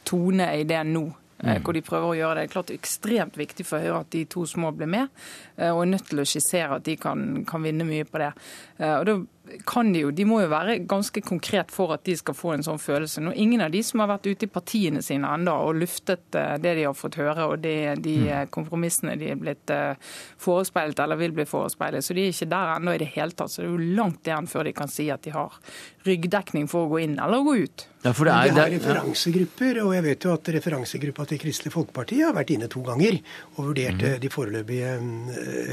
[0.10, 1.06] tone i det nå.
[1.38, 1.62] Mm.
[1.62, 2.42] hvor de prøver å gjøre det.
[2.42, 5.12] Det er klart ekstremt viktig for Høyre at de to små blir med,
[5.58, 8.32] eh, og er nødt til å skissere at de kan, kan vinne mye på det.
[8.80, 9.18] Eh, og da
[9.66, 12.66] kan de jo, de må jo være ganske konkret for at de skal få en
[12.66, 13.22] sånn følelse.
[13.24, 16.56] Nå, ingen av de som har vært ute i partiene sine enda og luftet eh,
[16.64, 18.30] det de har fått høre og det, de mm.
[18.34, 22.06] eh, kompromissene de er blitt eh, forespeilet eller vil bli forespeilet.
[22.06, 23.54] Så de er ikke der ennå i det hele tatt.
[23.54, 25.60] Så det er jo langt igjen før de kan si at de har
[26.08, 27.88] ryggdekning for å gå inn eller gå ut.
[28.06, 31.74] Ja, for det er, de har referansegrupper, og jeg vet jo at referansegruppa til Kristelig
[31.74, 33.18] Folkeparti har vært inne to ganger
[33.58, 34.20] og vurdert mm.
[34.24, 34.92] de foreløpige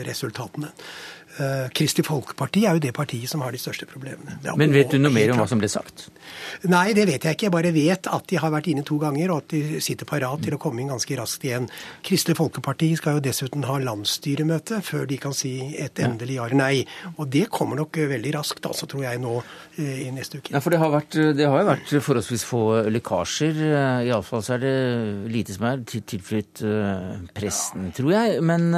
[0.08, 0.72] resultatene.
[1.34, 4.36] Uh, Kristelig Folkeparti er jo det partiet som har de største problemene.
[4.54, 6.06] Men vet du noe mer om hva som ble sagt?
[6.70, 7.48] Nei, det vet jeg ikke.
[7.48, 10.44] Jeg bare vet at de har vært inne to ganger, og at de sitter parat
[10.44, 11.66] til å komme inn ganske raskt igjen.
[12.06, 16.60] Kristelig Folkeparti skal jo dessuten ha landsstyremøte før de kan si et endelig ja eller
[16.60, 16.84] nei.
[17.16, 20.54] Og det kommer nok veldig raskt, altså, tror jeg, nå uh, i neste uke.
[20.54, 22.62] Ja, for det har, vært, det har jo vært forholdsvis få
[22.94, 23.58] lekkasjer.
[23.64, 24.74] Eh, Iallfall så er det
[25.34, 26.62] lite som er tilflytt
[27.34, 28.38] pressen, tror jeg.
[28.46, 28.70] Men,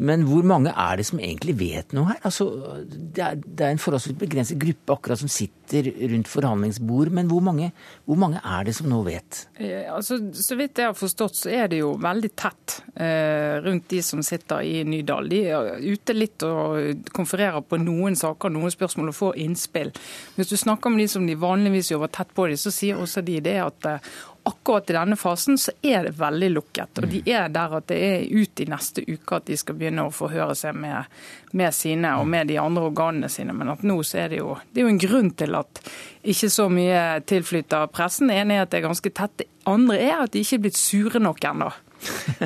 [0.00, 2.20] men hvor mange er det som egentlig vet vet nå her.
[2.26, 2.46] Altså,
[2.86, 7.10] det, er, det er en forholdsvis begrenset gruppe akkurat som sitter rundt forhandlingsbord.
[7.14, 7.70] Men hvor mange,
[8.06, 9.44] hvor mange er det som nå vet?
[9.58, 13.88] Eh, altså, så vidt jeg har forstått, så er det jo veldig tett eh, rundt
[13.92, 15.30] de som sitter i Nydal.
[15.32, 19.92] De er ute litt og konfererer på noen saker, noen spørsmål og får innspill.
[20.36, 23.24] Hvis du snakker med de som de vanligvis jobber tett på dem, så sier også
[23.26, 24.12] de det at eh,
[24.44, 26.98] akkurat i denne fasen så er det veldig lukket.
[27.02, 30.06] Og de er der at det er ut i neste uke at de skal begynne
[30.06, 31.10] å forhøre seg med,
[31.52, 33.54] med sine og med de andre organene sine.
[33.56, 35.82] Men at nå så er det jo Det er jo en grunn til at
[36.22, 38.30] ikke så mye tilflyter pressen.
[38.30, 39.38] Det ene er at det er ganske tett.
[39.38, 41.70] Det andre er at de ikke er blitt sure nok ennå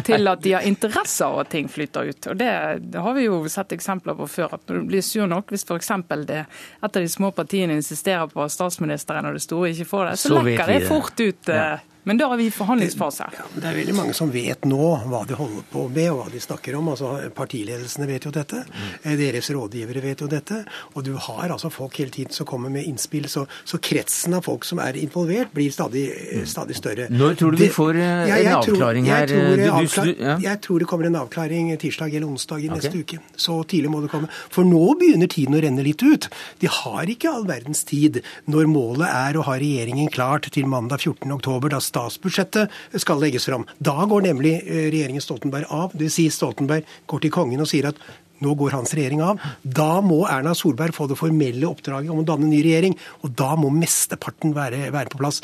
[0.07, 2.29] til at de har interesse av at ting flytter ut.
[2.33, 2.53] Og det,
[2.93, 4.57] det, har vi jo sett eksempler på før.
[4.59, 5.91] at Når du blir sur nok, hvis f.eks.
[5.91, 10.17] et av de små partiene insisterer på at statsministeren og det store ikke får det,
[10.19, 11.53] så, så lekker det fort ut.
[11.53, 11.77] Ja.
[12.07, 13.27] Eh, men da er vi i forhandlingsfase.
[13.31, 16.21] Det, ja, det er veldig mange som vet nå hva de holder på med og
[16.21, 16.91] hva de snakker om.
[16.93, 18.63] Altså, Partiledelsene vet jo dette.
[18.63, 19.17] Mm.
[19.19, 20.63] Deres rådgivere vet jo dette.
[20.95, 23.29] Og du har altså folk hele tiden som kommer med innspill.
[23.29, 26.47] Så, så kretsen av folk som er involvert, blir stadig, mm.
[26.47, 27.09] stadig større.
[27.11, 29.27] Når tror du vi får eh, en avklaring her?
[29.27, 30.39] Jeg tror, ja.
[30.47, 32.79] jeg tror, det kommer en avklaring tirsdag eller onsdag i okay.
[32.79, 33.21] neste uke.
[33.37, 34.31] Så tidlig må det komme.
[34.55, 36.31] For nå begynner tiden å renne litt ut.
[36.63, 41.03] De har ikke all verdens tid når målet er å ha regjeringen klart til mandag
[41.03, 41.27] 14.
[41.35, 43.67] oktober, da statsbudsjettet skal legges fram.
[43.81, 45.97] Da går nemlig eh, regjeringen Stoltenberg av.
[45.97, 48.01] Det vil si Stoltenberg går til kongen og sier at
[48.45, 49.41] nå går hans regjering av.
[49.65, 52.97] Da må Erna Solberg få det formelle oppdraget om å danne ny regjering.
[53.25, 55.41] Og da må mesteparten være, være på plass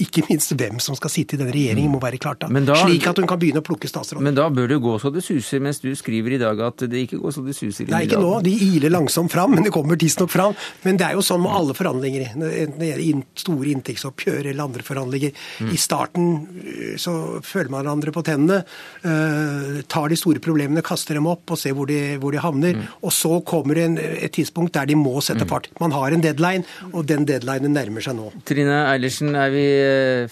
[0.00, 2.48] ikke minst hvem som skal sitte i denne regjeringen, må være klart da.
[2.64, 4.24] da slik at hun kan begynne å plukke statsråder.
[4.24, 7.04] Men da bør det gå så det suser, mens du skriver i dag at det
[7.06, 7.90] ikke går så det suser?
[7.92, 8.32] Nei, ikke nå.
[8.46, 10.56] De iler langsomt fram, men det kommer tidsnok fram.
[10.86, 12.32] Men det er jo sånn med alle forhandlinger.
[12.32, 15.36] Enten det gjelder store inntektsoppgjør eller andre forhandlinger.
[15.60, 15.72] Mm.
[15.74, 16.30] I starten
[16.62, 18.62] øh, så føler man hverandre på tennene,
[19.04, 22.78] uh, tar de store problemene, kaster dem opp og ser hvor de, hvor de havner.
[22.78, 22.88] Mm.
[23.02, 25.52] Og så kommer det en, et tidspunkt der de må sette mm.
[25.52, 25.68] fart.
[25.82, 28.30] Man har en deadline, og den deadlinen nærmer seg nå.
[28.48, 29.81] Trine Eilertsen, er vi Eh,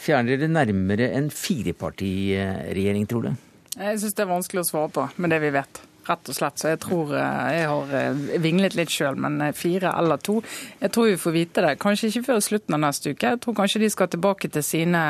[0.00, 3.46] fjerner dere nærmere en firepartiregjering, tror du?
[3.76, 6.58] Jeg syns det er vanskelig å svare på med det vi vet rett og slett.
[6.60, 10.38] Så jeg tror eh, jeg har eh, vinglet litt sjøl, men fire eller to.
[10.80, 11.74] Jeg tror vi får vite det.
[11.82, 13.34] Kanskje ikke før slutten av neste uke.
[13.34, 15.04] Jeg tror kanskje de skal tilbake til sine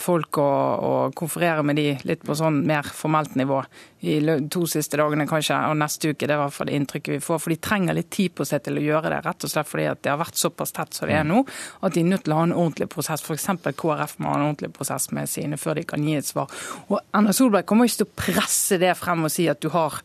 [0.00, 3.62] folk og, og konferere med de litt på sånn mer formelt nivå
[4.04, 4.18] i
[4.52, 6.26] to siste dagene kanskje, og neste uke.
[6.26, 7.40] Det er i hvert fall det inntrykket vi får.
[7.42, 9.86] For de trenger litt tid på seg til å gjøre det, rett og slett fordi
[9.90, 11.42] at det har vært såpass tett som det er nå,
[11.84, 13.24] at de er nødt til å ha en ordentlig prosess.
[13.24, 13.48] F.eks.
[13.80, 16.52] KrF må ha en ordentlig prosess med sine før de kan gi et svar.
[16.88, 20.00] Og Erna Solberg kommer ikke til å presse det frem og si at du har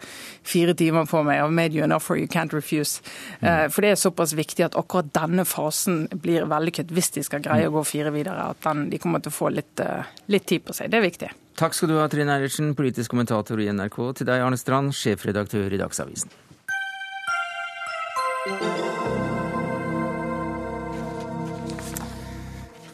[0.50, 3.04] fire timer på meg, I've made you an offer you can't refuse.
[3.42, 3.70] Mm.
[3.74, 7.70] For det er såpass viktig at akkurat denne fasen blir vellykket hvis de skal greie
[7.70, 8.50] å gå fire videre.
[8.54, 10.92] At den, de kommer til å få litt, eh, litt tid på seg.
[10.92, 11.32] Det er viktig.
[11.60, 13.98] Takk skal du ha, Trine Eilertsen, politisk kommentator i NRK.
[14.15, 16.32] Til deg, Arne Strand, sjefredaktør i Dagsavisen.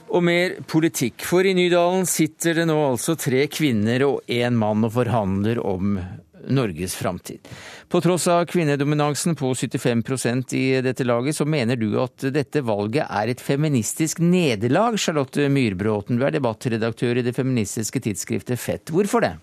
[0.10, 1.28] Og mer politikk.
[1.30, 6.00] For i Nydalen sitter det nå altså tre kvinner og én mann og forhandler om
[6.50, 7.48] Norges framtid.
[7.90, 13.08] På tross av kvinnedominansen på 75% i dette laget, så mener du at dette valget
[13.10, 16.20] er et feministisk nederlag, Charlotte Myrbråten.
[16.20, 18.94] Du er debattredaktør i det feministiske tidsskriftet Fett.
[18.94, 19.36] Hvorfor det?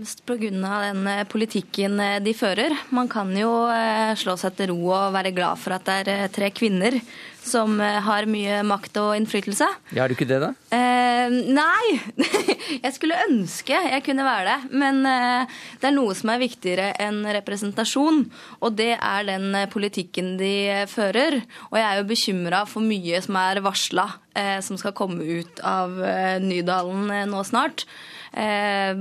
[0.00, 0.48] Fremst pga.
[0.80, 2.72] den eh, politikken eh, de fører.
[2.88, 6.30] Man kan jo eh, slå seg til ro og være glad for at det er
[6.32, 6.96] tre kvinner
[7.44, 9.66] som har mye makt og innflytelse.
[9.96, 10.50] Ja, Er du ikke det, da?
[10.72, 12.00] Eh, nei.
[12.84, 14.72] jeg skulle ønske jeg kunne være det.
[14.72, 18.22] Men det er noe som er viktigere enn representasjon.
[18.60, 21.42] Og det er den politikken de fører.
[21.72, 25.60] Og jeg er jo bekymra for mye som er varsla, eh, som skal komme ut
[25.64, 25.96] av
[26.44, 27.88] Nydalen nå snart.
[28.32, 28.94] Eh,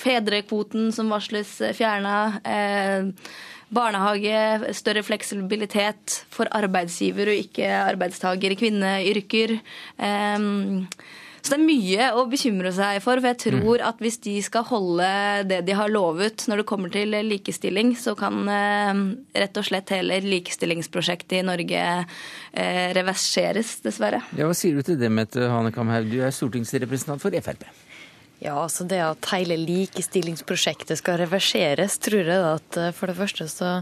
[0.00, 2.40] fedrekvoten som varsles fjerna.
[2.44, 3.10] Eh,
[3.70, 9.58] barnehage, større fleksibilitet for arbeidsgiver og ikke arbeidstaker i kvinneyrker.
[9.98, 10.46] Eh,
[11.40, 13.16] så det er mye å bekymre seg for.
[13.16, 13.84] For jeg tror mm.
[13.88, 15.06] at hvis de skal holde
[15.48, 20.20] det de har lovet når det kommer til likestilling, så kan rett og slett hele
[20.26, 21.86] likestillingsprosjektet i Norge
[22.98, 24.20] reverseres, dessverre.
[24.36, 27.64] Ja, Hva sier du til det, Mette Hanekamhaug, du er stortingsrepresentant for Frp?
[28.40, 33.44] Ja, altså Det at hele likestillingsprosjektet skal reverseres, tror jeg at eh, for det første
[33.52, 33.72] så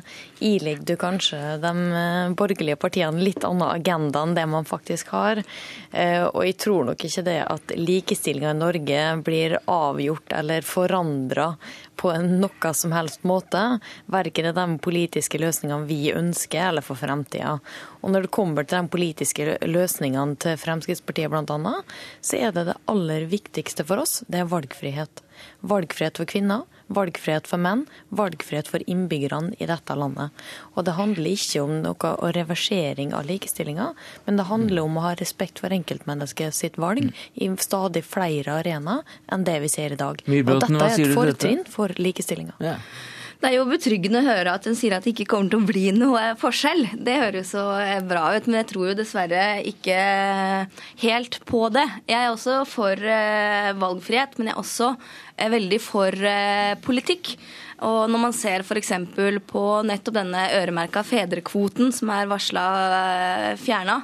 [0.43, 5.45] ilegger du kanskje de eh, borgerlige partiene litt annen agenda enn det man faktisk har.
[5.93, 11.53] Eh, og jeg tror nok ikke det at likestillinga i Norge blir avgjort eller forandra
[11.99, 13.63] på noe som helst måte.
[14.11, 17.59] Verken er de politiske løsningene vi ønsker, eller for fremtida.
[18.01, 21.75] Og når det kommer til de politiske løsningene til Fremskrittspartiet bl.a.,
[22.21, 25.25] så er det det aller viktigste for oss, det er valgfrihet.
[25.61, 27.85] Valgfrihet for kvinner, valgfrihet for menn,
[28.17, 30.33] valgfrihet for innbyggerne i dette landet.
[30.75, 33.91] Og det handler ikke om noe reversering av likestillinga,
[34.27, 39.05] men det handler om å ha respekt for enkeltmennesket sitt valg i stadig flere arenaer
[39.33, 40.25] enn det vi ser i dag.
[40.25, 42.59] Og dette er et fortrinn for likestillinga.
[42.65, 42.77] Ja.
[43.39, 45.67] Det er jo betryggende å høre at hun sier at det ikke kommer til å
[45.69, 46.81] bli noe forskjell.
[47.07, 49.99] Det høres så eh, bra ut, men jeg tror jo dessverre ikke
[51.05, 51.85] helt på det.
[52.11, 56.29] Jeg er også for eh, valgfrihet, men jeg er også eh, veldig for
[56.85, 57.37] politikk.
[57.87, 58.91] Og når man ser f.eks.
[59.47, 62.65] på nettopp denne øremerka fedrekvoten som er varsla
[63.61, 64.01] fjerna,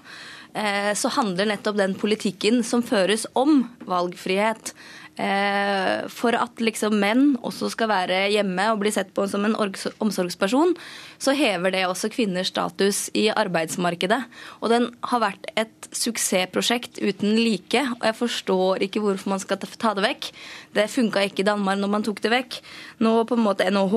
[0.94, 4.70] så handler nettopp den politikken som føres om valgfrihet.
[5.14, 9.54] Eh, for at liksom menn også skal være hjemme og bli sett på som en
[9.54, 10.74] omsorgsperson,
[11.22, 14.18] så hever det også kvinners status i arbeidsmarkedet.
[14.58, 19.62] Og den har vært et suksessprosjekt uten like, og jeg forstår ikke hvorfor man skal
[19.62, 20.32] ta det vekk.
[20.74, 22.58] Det funka ikke i Danmark når man tok det vekk.
[23.06, 23.96] Nå på en måte NHH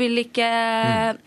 [0.00, 0.48] vil ikke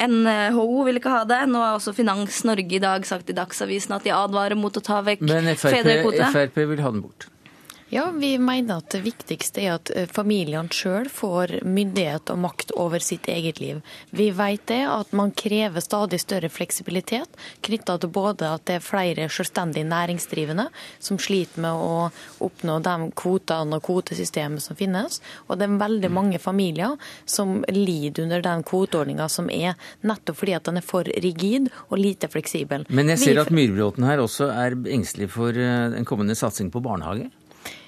[0.01, 1.43] NHO vil ikke ha det.
[1.53, 4.81] Nå har også Finans Norge i dag sagt i Dagsavisen at de advarer mot å
[4.81, 5.27] ta vekk
[5.61, 6.25] fedrekvote.
[6.25, 7.29] Men Frp vil ha den bort.
[7.89, 12.73] Ja, vi mener at det viktigste er at eh, familiene sjøl får myndighet og makt
[12.75, 13.79] over sitt eget liv.
[14.11, 18.83] Vi vet det at man krever stadig større fleksibilitet knytta til både at det er
[18.83, 20.67] flere selvstendig næringsdrivende
[20.99, 22.09] som sliter med å
[22.43, 28.25] oppnå de kvotene og kvotesystemet som finnes, og det er veldig mange familier som lider
[28.25, 32.83] under den kvoteordninga som er, nettopp fordi at den er for rigid og lite fleksibel.
[32.91, 36.83] Men jeg ser at Myrbråten her også er engstelig for eh, en kommende satsing på
[36.83, 37.31] barnehage?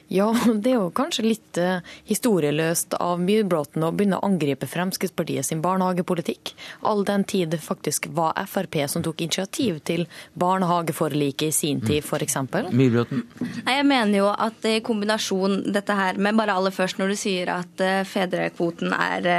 [0.09, 5.45] Ja, det er jo kanskje litt uh, historieløst av Myrbråten å begynne å angripe Fremskrittspartiet
[5.45, 11.55] sin barnehagepolitikk, all den tid det faktisk var Frp som tok initiativ til barnehageforliket i
[11.55, 12.39] sin tid, f.eks.
[12.73, 13.21] Myrbråten?
[13.61, 17.53] Jeg mener jo at i kombinasjon dette her med bare aller først når du sier
[17.53, 19.29] at uh, fedrekvoten er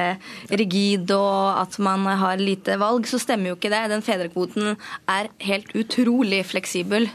[0.55, 3.83] rigid og at man har lite valg, så stemmer jo ikke det.
[3.91, 4.77] Den fedrekvoten
[5.11, 7.09] er helt utrolig fleksibel.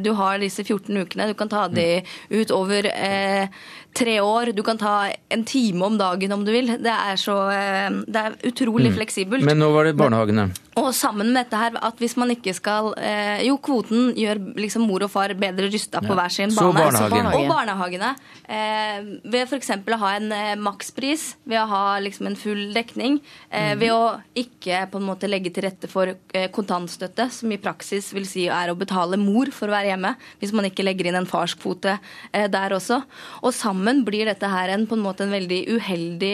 [0.00, 3.50] Du har disse 14 ukene, du kan ta de ut over eh,
[3.94, 4.52] tre år.
[4.56, 6.72] Du kan ta en time om dagen om du vil.
[6.78, 8.96] Det er, så, eh, det er utrolig mm.
[8.98, 9.46] fleksibelt.
[9.46, 10.50] Men nå var det barnehagene.
[10.78, 14.84] Og sammen med dette her, at hvis man ikke skal eh, Jo, kvoten gjør liksom
[14.86, 16.76] mor og far bedre rysta på hver sin bane.
[16.76, 17.30] Barnehagen.
[17.34, 18.10] Og barnehagene.
[18.46, 19.72] Eh, ved f.eks.
[19.74, 23.80] å ha en eh, makspris, ved å ha liksom en full dekning, eh, mm.
[23.82, 24.04] ved å
[24.38, 28.46] ikke på en måte legge til rette for eh, kontantstøtte, som i praksis vil si
[28.46, 31.96] er å betale mor for å være hjemme, hvis man ikke legger inn en farskvote
[31.96, 33.00] eh, der også.
[33.42, 36.32] Og sammen blir dette her en, på en måte en veldig uheldig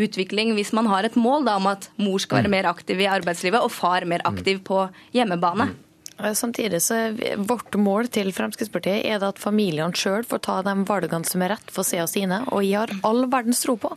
[0.00, 2.56] utvikling hvis man har et mål da, om at mor skal være mm.
[2.58, 5.70] mer aktiv i arbeidslivet arbeidslivet, og far mer aktiv på hjemmebane.
[6.18, 10.56] Eh, samtidig så er Vårt mål til Fremskrittspartiet er det at familiene sjøl får ta
[10.66, 12.40] de valgene som er rett for seg og sine.
[12.50, 13.92] Og jeg har all verdens tro på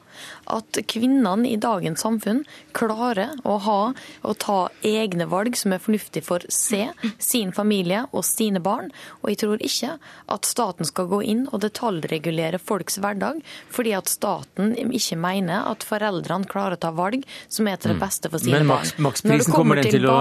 [0.51, 2.43] at kvinnene i dagens samfunn
[2.77, 3.79] klarer å ha
[4.27, 8.91] og ta egne valg som er fornuftig for seg, sin familie og sine barn.
[9.21, 9.95] Og jeg tror ikke
[10.31, 15.85] at staten skal gå inn og detaljregulere folks hverdag, fordi at staten ikke mener at
[15.87, 18.03] foreldrene klarer å ta valg som er til det mm.
[18.03, 18.85] beste for sine barn.
[18.97, 20.19] Men maksprisen kommer den til å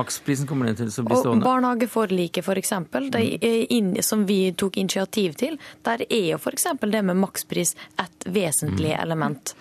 [0.00, 1.44] Maksprisen kommer den til som blir stående?
[1.44, 3.94] Og Barnehageforliket f.eks., mm.
[4.06, 6.68] som vi tok initiativ til, der er jo f.eks.
[6.82, 9.00] det med makspris et vesentlig mm.
[9.02, 9.54] element.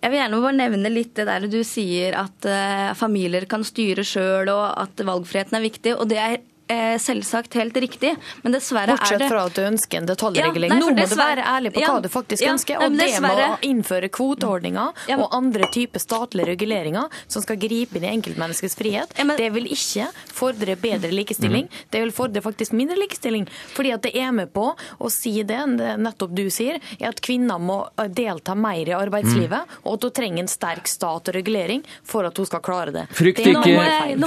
[0.00, 4.04] Jeg vil gjerne bare nevne litt det der du sier at uh, familier kan styre
[4.06, 5.92] sjøl og at valgfriheten er viktig.
[5.96, 6.38] og det er
[6.70, 10.08] eh, selvsagt helt riktig, men dessverre Bortsett er det Bortsett fra at du ønsker en
[10.08, 10.74] detaljregulering.
[10.74, 12.80] Ja, Nå må du være ærlig på hva du faktisk ja, ønsker.
[12.84, 17.98] Og det med å innføre kvoteordninger ja, og andre typer statlige reguleringer som skal gripe
[17.98, 21.68] inn i enkeltmenneskets frihet, men, det vil ikke fordre bedre likestilling.
[21.68, 21.84] Mm.
[21.90, 23.48] Det vil fordre faktisk mindre likestilling.
[23.74, 25.60] Fordi at det er med på å si det,
[26.00, 27.82] nettopp du sier, er at kvinner må
[28.14, 29.82] delta mer i arbeidslivet, mm.
[29.84, 33.06] og at hun trenger en sterk stat og regulering for at hun skal klare det.
[33.16, 33.76] Frykt ikke,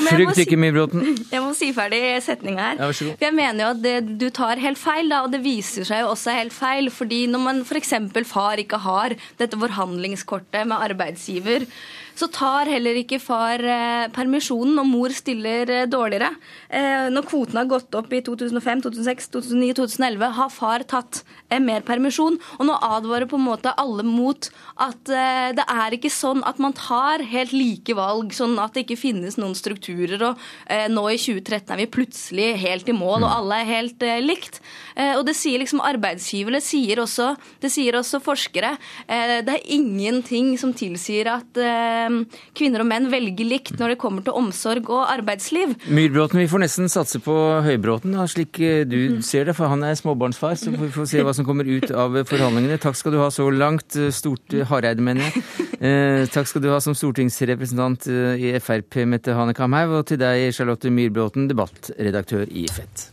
[0.09, 1.05] frykt ikke Mybråten.
[1.33, 2.01] Jeg må si ferdig
[2.33, 2.83] setninga her.
[2.83, 6.03] Ja, jeg mener jo at det, du tar helt feil, da, og det viser seg
[6.03, 6.91] jo også helt feil.
[6.91, 7.93] fordi når man f.eks.
[8.27, 11.67] far ikke har dette forhandlingskortet med arbeidsgiver,
[12.13, 16.29] så tar heller ikke far eh, permisjonen når mor stiller eh, dårligere.
[16.69, 21.23] Eh, når kvoten har gått opp i 2005, 2006, 2009, 2011, har far tatt
[21.63, 22.37] mer permisjon.
[22.59, 24.49] Og nå advarer på en måte alle mot
[24.81, 28.97] at det er ikke sånn at man tar helt like valg, sånn at det ikke
[29.03, 30.21] finnes noen strukturer.
[30.25, 30.41] Og
[30.89, 33.35] nå i 2013 er vi plutselig helt i mål, og mm.
[33.35, 34.59] alle er helt likt.
[35.19, 37.29] og det sier liksom arbeidsgivere, det sier også,
[37.61, 38.73] det sier også forskere.
[39.05, 41.61] det er ingenting som tilsier at
[42.57, 45.75] kvinner og menn velger likt når det kommer til omsorg og arbeidsliv.
[45.87, 47.35] Myrbråten, vi får nesten satse på
[47.65, 49.21] Høybråten, slik eh, du mhm.
[49.25, 50.57] ser det, for han er småbarnsfar.
[50.59, 52.79] Så vi får se hva som kommer ut av forhandlingene.
[52.81, 55.45] Takk skal du ha så langt, eh, stort eh, Hareide, mener jeg.
[55.83, 60.47] Eh, takk skal du ha som stortingsrepresentant i Frp, Mette Hane Kamhaug, og til deg,
[60.55, 63.12] Charlotte Myrbråten, debattredaktør i Fett.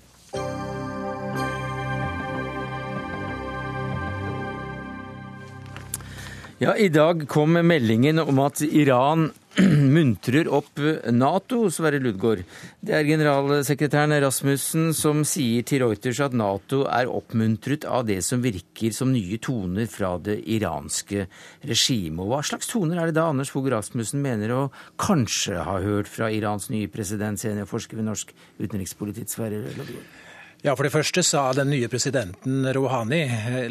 [6.60, 9.30] Ja, I dag kom meldingen om at Iran
[9.96, 10.76] muntrer opp
[11.08, 12.42] Nato, Sverre Ludgaard.
[12.84, 18.44] Det er generalsekretæren Rasmussen som sier til Reuters at Nato er oppmuntret av det som
[18.44, 21.30] virker som nye toner fra det iranske
[21.64, 22.28] regimet.
[22.28, 24.62] Hva slags toner er det da Anders Fogh Rasmussen mener å
[25.00, 30.19] kanskje ha hørt fra Irans nye president, seniorforsker ved Norsk utenrikspolitikk, Sverre Ludgaard?
[30.62, 33.22] Ja, For det første sa den nye presidenten Rouhani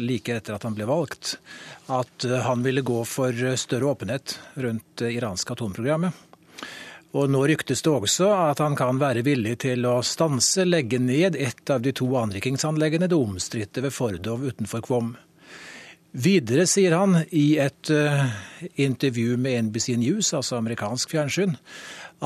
[0.02, 1.36] like etter at han ble valgt,
[1.86, 6.26] at han ville gå for større åpenhet rundt det iranske atomprogrammet.
[7.14, 11.38] Og Nå ryktes det også at han kan være villig til å stanse, legge ned
[11.38, 15.14] et av de to anrikingsanleggene, det omstridte ved Fordov utenfor Kvom.
[16.10, 18.24] Videre sier han i et uh,
[18.82, 21.54] intervju med NBC News, altså amerikansk fjernsyn,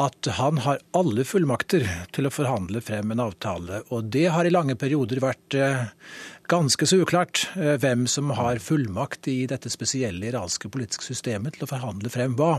[0.01, 1.85] at han har alle fullmakter
[2.17, 3.83] til å forhandle frem en avtale.
[3.93, 5.85] Og det har i lange perioder vært uh,
[6.49, 11.69] ganske så uklart uh, hvem som har fullmakt i dette spesielle iranske politiske systemet til
[11.69, 12.57] å forhandle frem hva.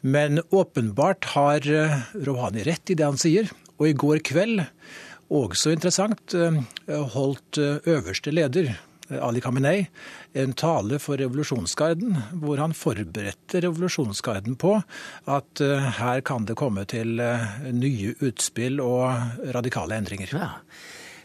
[0.00, 1.66] Men åpenbart har
[2.16, 3.52] Rouhani rett i det han sier.
[3.76, 4.64] Og i går kveld,
[5.28, 6.32] også interessant,
[6.88, 8.72] holdt øverste leder
[9.18, 9.88] Ali Khamenei
[10.38, 14.76] en tale for revolusjonsgarden, hvor han forberedte revolusjonsgarden på
[15.30, 20.34] at eh, her kan det komme til eh, nye utspill og radikale endringer.
[20.36, 20.50] Ja.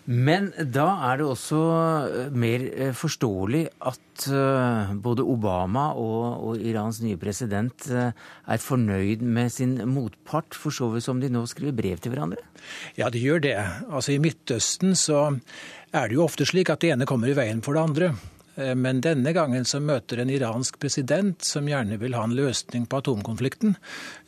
[0.05, 1.61] Men da er det også
[2.05, 2.65] eh, mer
[2.97, 4.01] forståelig at
[5.03, 11.03] både Obama og, og, Irans nye president er fornøyd med sin motpart, for så vidt
[11.03, 12.39] som de nå skriver brev til hverandre?
[12.95, 13.57] Ja, de gjør det.
[13.91, 15.33] Altså I Midtøsten så
[15.95, 18.13] er det jo ofte slik at det ene kommer i veien for det andre.
[18.55, 22.87] Eh, men denne gangen så møter en iransk president som gjerne vil ha en løsning
[22.89, 23.75] på atomkonflikten,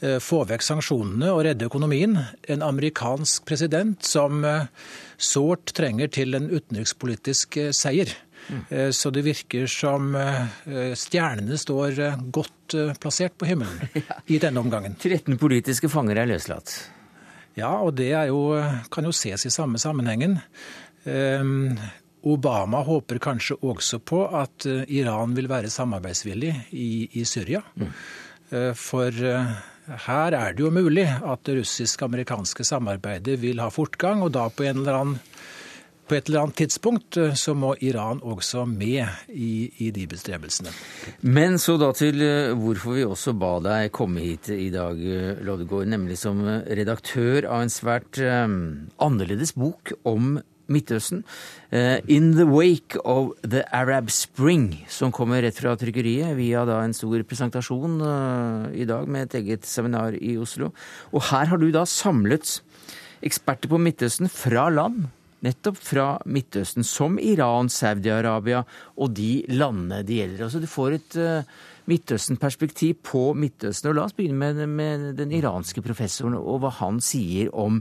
[0.01, 2.17] eh, få vekk sanksjonene og redde økonomien.
[2.47, 4.67] En amerikansk president som eh,
[5.17, 8.13] sårt trenger til en utenrikspolitisk seier.
[8.47, 8.93] Mm.
[8.95, 10.13] Så det virker som
[10.95, 11.97] stjernene står
[12.31, 13.89] godt plassert på himmelen
[14.33, 14.95] i denne omgangen.
[14.95, 16.71] 13 politiske fanger er løslatt.
[17.59, 18.39] Ja, og det jo,
[18.93, 20.37] kan jo ses i samme sammenhengen.
[22.27, 26.89] Obama håper kanskje også på at eh, Iran vil være samarbeidsvillig i,
[27.19, 27.61] i Syria.
[27.75, 27.91] Mm.
[28.49, 29.53] Eh, for eh,
[30.07, 34.65] her er det jo mulig at det russisk-amerikanske samarbeidet vil ha fortgang, og da på,
[34.67, 35.19] annen,
[36.09, 40.73] på et eller annet tidspunkt så må Iran også med i, i, de bestrebelsene.
[41.21, 42.19] Men så da til
[42.59, 44.99] hvorfor vi også ba deg komme hit i dag,
[45.47, 50.35] Loddegård, nemlig som redaktør av en svært annerledes bok om
[50.67, 51.23] Midtøsten.
[51.71, 56.81] Uh, 'In the Wake of the Arab Spring', som kommer rett fra trykkeriet via da
[56.83, 60.73] en stor presentasjon uh, i dag med et eget seminar i Oslo.
[61.11, 62.59] Og her har du da samlet
[63.23, 65.07] eksperter på Midtøsten fra land,
[65.45, 68.63] nettopp fra Midtøsten, som Iran, Saudi-Arabia
[68.97, 70.45] og de landene det gjelder.
[70.47, 71.57] Altså du får et uh,
[71.87, 73.89] Midtøsten-perspektiv på Midtøsten.
[73.89, 77.79] Og la oss begynne med, med den iranske professoren og hva han sier om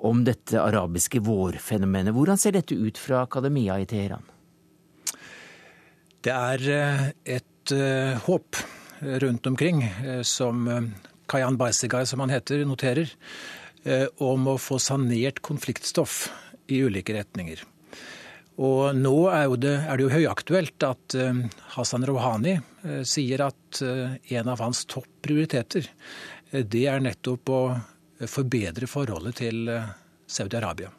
[0.00, 2.14] om dette arabiske vårfenomenet.
[2.16, 4.24] Hvordan ser dette ut fra akademia i Teheran?
[6.24, 8.58] Det er eh, et uh, håp
[9.22, 10.68] rundt omkring uh, som
[11.30, 13.12] Kayan Baisegai, som han heter, noterer,
[14.20, 16.26] om å få sanert konfliktstoff
[16.68, 17.62] i ulike retninger.
[18.60, 21.16] Og nå er, det, er det jo høyaktuelt at
[21.78, 22.58] Hassan Rouhani
[23.08, 25.88] sier at en av hans topp prioriteter,
[26.50, 27.62] det er nettopp å
[28.28, 29.90] forbedre forholdet til eh,
[30.28, 30.90] Saudi-Arabia.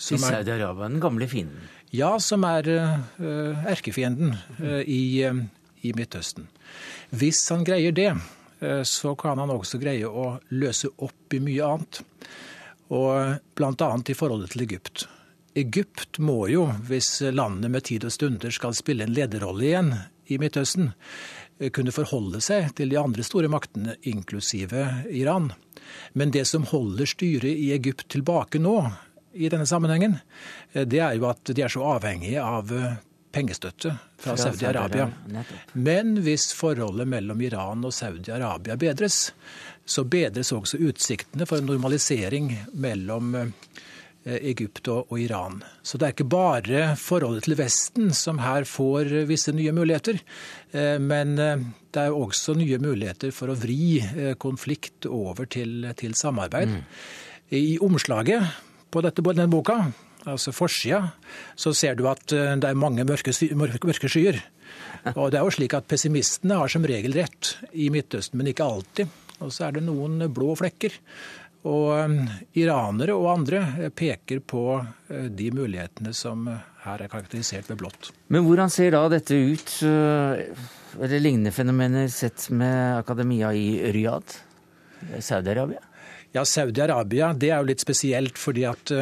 [0.00, 1.68] Til Saudi-Arabia, den gamle fienden?
[1.92, 5.26] Ja, som er uh, erkefienden uh, i,
[5.82, 6.46] i, Midtøsten.
[7.10, 8.12] Hvis han greier det,
[8.86, 12.02] så kan han også greie å løse opp i mye annet.
[12.92, 13.88] Og bl.a.
[14.04, 15.06] i forholdet til Egypt.
[15.56, 19.90] Egypt må jo, hvis landene med tid og stunder skal spille en lederrolle igjen
[20.28, 20.92] i Midtøsten,
[21.72, 25.50] kunne forholde seg til de andre store maktene, inklusive Iran.
[26.12, 28.76] Men det som holder styret i Egypt tilbake nå,
[29.32, 30.18] i denne sammenhengen,
[30.72, 32.98] eh, det er jo at de er så avhengige av eh,
[33.30, 35.08] pengestøtte fra, Saudi-Arabia.
[35.72, 39.30] Men hvis forholdet mellom Iran og Saudi-Arabia bedres,
[39.86, 43.52] så bedres også utsiktene for en normalisering mellom eh,
[44.24, 45.62] Egypt og Iran.
[45.82, 50.20] Så det er ikke bare forholdet til Vesten som her får visse nye muligheter,
[51.00, 51.38] men
[51.90, 56.76] det er også nye muligheter for å vri eh, konflikt over til, til samarbeid.
[56.76, 56.84] Mm.
[57.58, 58.46] I omslaget
[58.94, 59.80] på dette, denne boka,
[60.30, 61.02] altså forsida,
[61.58, 64.38] så ser du at eh, det er mange mørke, mørke skyer.
[65.18, 68.68] Og det er jo slik at Pessimistene har som regel rett i Midtøsten, men ikke
[68.68, 69.18] alltid.
[69.40, 70.94] Og så er det noen blå flekker.
[71.68, 74.62] Og eh, iranere og andre peker på
[75.08, 76.46] de mulighetene som
[76.84, 78.10] her er karakterisert ved blått.
[78.32, 84.38] Men hvordan ser da dette ut, eller lignende fenomener, sett med akademia i Riyadh,
[85.18, 85.82] Saudi-Arabia?
[86.32, 88.94] Ja, Saudi-Arabia det er jo litt spesielt, fordi at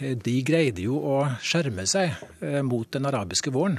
[0.00, 2.16] de greide jo å skjerme seg
[2.66, 3.78] mot den arabiske våren.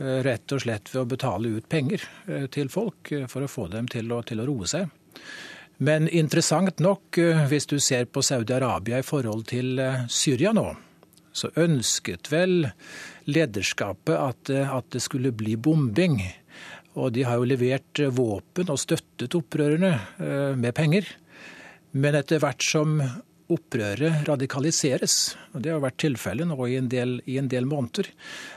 [0.00, 2.04] Rett og slett ved å betale ut penger
[2.52, 4.90] til folk for å få dem til å, til å roe seg.
[5.80, 7.16] Men interessant nok,
[7.48, 9.80] hvis du ser på Saudi-Arabia i forhold til
[10.12, 10.66] Syria nå,
[11.32, 12.66] så ønsket vel
[13.30, 16.18] lederskapet at, at det skulle bli bombing.
[17.00, 19.94] Og de har jo levert våpen og støttet opprørerne
[20.60, 21.08] med penger.
[21.96, 22.98] Men etter hvert som
[23.50, 28.10] opprøret radikaliseres, og det har vært tilfellet nå i en, del, i en del måneder,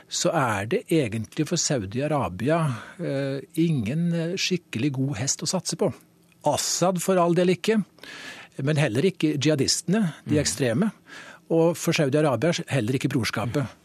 [0.05, 2.59] så er det egentlig for Saudi-Arabia
[2.99, 5.89] eh, ingen skikkelig god hest å satse på.
[6.49, 7.79] Assad for all del ikke,
[8.63, 10.41] men heller ikke jihadistene, de mm.
[10.41, 10.91] ekstreme.
[11.53, 13.79] Og for Saudi-Arabia heller ikke brorskapet.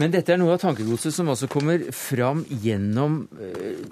[0.00, 3.82] Men dette er noe av tankegodset som også kommer fram gjennom eh,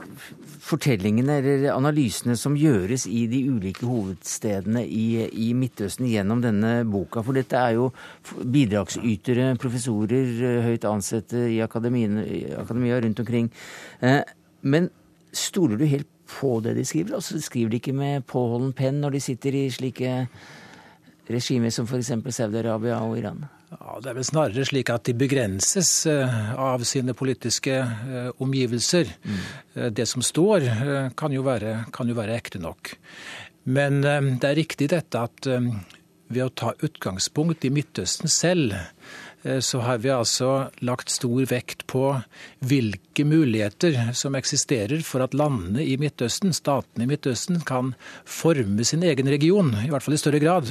[0.64, 7.20] fortellingene eller analysene som gjøres i de ulike hovedstedene i, i, Midtøsten gjennom denne boka.
[7.26, 7.90] For dette er jo
[8.40, 13.52] bidragsytere, professorer, eh, høyt ansatte i akademia rundt omkring.
[14.00, 14.22] Eh,
[14.64, 14.88] men
[15.36, 17.16] stoler du helt på det de skriver?
[17.18, 20.12] og så skriver de ikke med påholden penn når de sitter i slike
[21.30, 22.12] regimer som f.eks.
[22.34, 23.44] Saudi-Arabia og Iran?
[23.70, 29.12] Ja, Det er vel snarere slik at de begrenses eh, av sine politiske eh, omgivelser.
[29.22, 29.44] Mm.
[29.94, 30.66] Det som står,
[31.14, 32.96] kan jo, være, kan jo være ekte nok.
[33.70, 39.29] Men det er riktig dette at ved å ta utgangspunkt i Midtøsten selv, Eh,
[39.64, 42.02] så har vi altså lagt stor vekt på
[42.60, 47.94] hvilke muligheter som eksisterer for at landene i Midtøsten, statene i Midtøsten, kan
[48.28, 50.68] forme sin egen region, i hvert fall i større grad,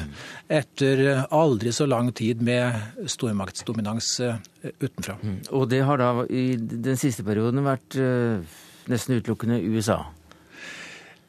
[0.51, 4.37] etter aldri så lang tid med stormaktsdominans eh,
[4.83, 5.17] utenfra.
[5.21, 5.41] Mm.
[5.55, 8.57] Og det har da i den siste perioden vært eh,
[8.89, 10.03] nesten utelukkende USA?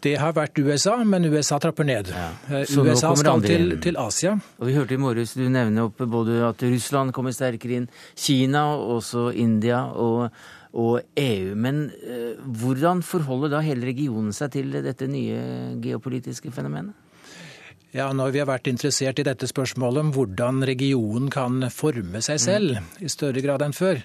[0.04, 2.12] Det har vært USA, men USA trapper ned.
[2.14, 2.30] Ja.
[2.48, 4.36] Eh, USA skal til, til, Asia.
[4.58, 8.64] Og Vi hørte i morges du nevne opp både at Russland kommer sterkere inn, Kina,
[8.96, 10.30] også India og,
[10.72, 11.52] og EU.
[11.54, 16.96] Men eh, hvordan forholder da hele regionen seg til dette nye geopolitiske fenomenet?
[17.90, 22.38] Ja, Når vi har vært interessert i dette spørsmålet om hvordan regionen kan forme seg
[22.38, 22.90] selv mm.
[23.02, 23.98] i større grad enn før,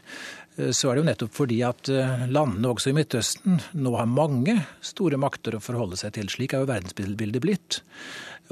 [0.56, 4.56] så er det jo nettopp fordi at eh, landene også i Midtøsten nå har mange
[4.86, 6.32] store makter å forholde seg til.
[6.32, 7.82] Slik er jo verdensbildet blitt.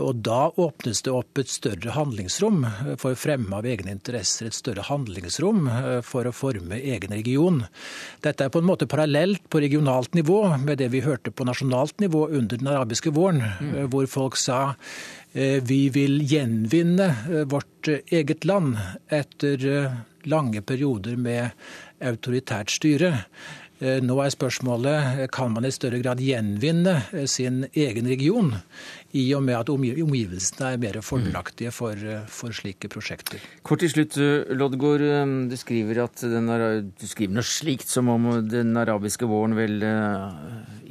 [0.02, 4.58] Og da åpnes det opp et større handlingsrom eh, for fremme av egne interesser, et
[4.58, 5.70] større handlingsrom
[6.04, 7.64] for å forme egen region.
[8.26, 12.04] Dette er på en måte parallelt på regionalt nivå med det vi hørte på nasjonalt
[12.04, 13.76] nivå under den arabiske våren, mm.
[13.94, 14.76] hvor folk sa
[15.34, 17.08] vi vil gjenvinne
[17.50, 18.76] vårt eget land
[19.10, 19.64] etter
[20.30, 21.50] lange perioder med
[22.04, 23.14] autoritært styre.
[23.84, 28.54] Eh, nå er spørsmålet kan man i større grad gjenvinne eh, sin egen region,
[29.18, 33.44] i og med at omgivelsene er mer fordelaktige for, eh, for slike prosjekter.
[33.66, 34.16] Kort til slutt,
[34.56, 35.04] Loddgaard.
[35.52, 36.48] Du skriver, at den,
[36.94, 39.84] du skriver noe slikt som om den arabiske våren vel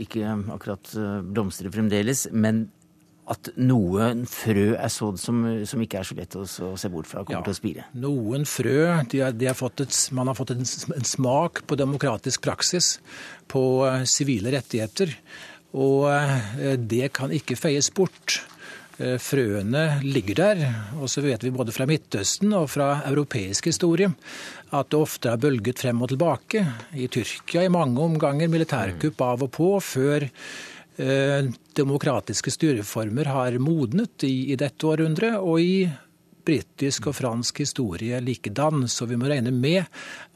[0.03, 0.93] ikke akkurat
[1.33, 2.67] blomstrer fremdeles, men
[3.33, 7.09] at noen frø er sådd som, som, ikke er så lett å, å se bort
[7.09, 7.87] fra, kommer ja, til å spire?
[8.03, 8.79] Noen frø.
[9.13, 12.97] De har, de har et, man har fått en, en, smak på demokratisk praksis,
[13.51, 15.15] på uh, sivile rettigheter.
[15.73, 18.41] Og uh, det kan ikke feies bort.
[18.99, 20.67] Uh, frøene ligger der.
[21.01, 24.13] Og så vet vi både fra Midtøsten og fra europeisk historie
[24.73, 26.65] at det ofte er bølget frem og tilbake.
[26.97, 34.27] I Tyrkia i mange omganger militærkupp av og på før Eh, demokratiske styreformer har modnet
[34.29, 35.87] i, i dette århundret, og i
[36.45, 38.87] britisk og fransk historie likedan.
[38.91, 39.85] Så vi må regne med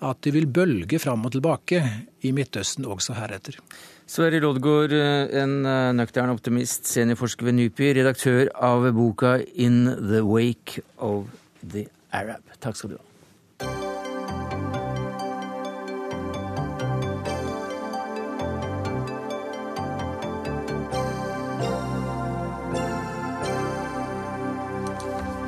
[0.04, 1.82] at det vil bølge fram og tilbake
[2.26, 3.58] i Midtøsten også heretter.
[4.06, 10.22] Sverre Loddgaard, eh, en eh, nøktern optimist, seniorforsker ved NUPI, redaktør av boka 'In the
[10.22, 11.26] Wake of
[11.72, 12.54] the Arab'.
[12.60, 13.05] Takk skal du ha.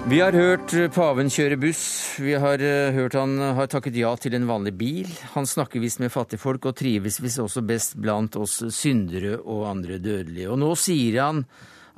[0.09, 1.83] Vi har hørt paven kjøre buss.
[2.17, 5.11] Vi har eh, hørt han har takket ja til en vanlig bil.
[5.35, 9.99] Han snakker visst med fattigfolk og trives visst også best blant oss syndere og andre
[10.01, 10.49] dødelige.
[10.49, 11.43] Og nå sier han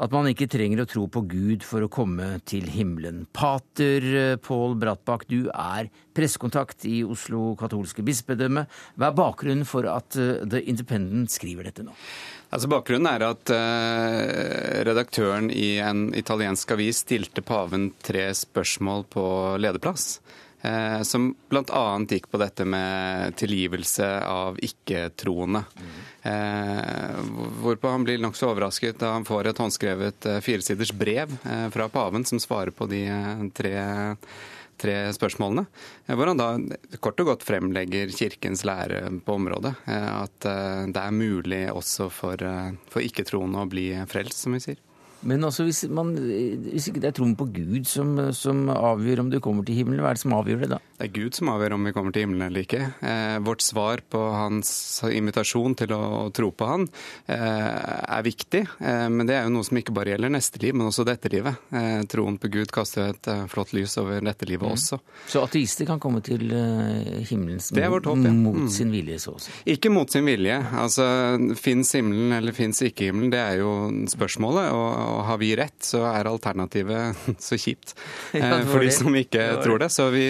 [0.00, 3.28] at man ikke trenger å tro på Gud for å komme til himmelen.
[3.30, 8.66] Pater eh, Pål Brattbakk, du er pressekontakt i Oslo katolske bispedømme.
[8.98, 11.94] Hva er bakgrunnen for at eh, The Independent skriver dette nå?
[12.50, 19.24] Altså Bakgrunnen er at uh, redaktøren i en italiensk avis stilte paven tre spørsmål på
[19.62, 20.18] lederplass.
[20.60, 21.84] Uh, som bl.a.
[22.10, 25.62] gikk på dette med tilgivelse av ikke-troende.
[26.26, 27.22] Uh,
[27.62, 31.38] hvorpå han blir nokså overrasket da han får et håndskrevet firesiders brev
[31.70, 33.04] fra paven som svarer på de
[33.54, 33.76] tre
[34.80, 35.66] tre spørsmålene.
[36.06, 36.50] Eh, hvor han da
[37.02, 39.74] kort og godt fremlegger Kirkens lære på området.
[39.86, 42.44] Eh, at eh, det er mulig også for,
[42.90, 44.80] for ikke-troende å bli frelst, som vi sier.
[45.20, 49.32] Men altså, hvis, man, hvis ikke det er troen på Gud som, som, avgjør om
[49.32, 50.78] du kommer til himmelen, hva er det som avgjør det da?
[51.00, 52.80] Det er Gud som avgjør om vi kommer til himmelen eller ikke.
[53.04, 54.70] Eh, vårt svar på hans
[55.08, 56.86] invitasjon til å tro på han
[57.28, 60.76] eh, er viktig, eh, men det er jo noe som ikke bare gjelder neste liv,
[60.76, 61.60] men også dette livet.
[61.76, 64.76] Eh, troen på Gud kaster et eh, flott lys over dette livet mm.
[64.76, 65.00] også.
[65.28, 68.32] Så ateister kan komme til eh, himmelen håp, ja.
[68.32, 68.72] mot mm.
[68.72, 69.52] sin vilje, så å si?
[69.76, 70.56] Ikke mot sin vilje.
[70.80, 71.04] Altså,
[71.60, 73.72] Fins himmelen eller fins ikke himmelen, det er jo
[74.08, 74.72] spørsmålet.
[74.72, 77.94] og og har vi rett, så er alternativet så kjipt
[78.36, 79.90] eh, for de som ikke tror det.
[79.92, 80.26] Så vi,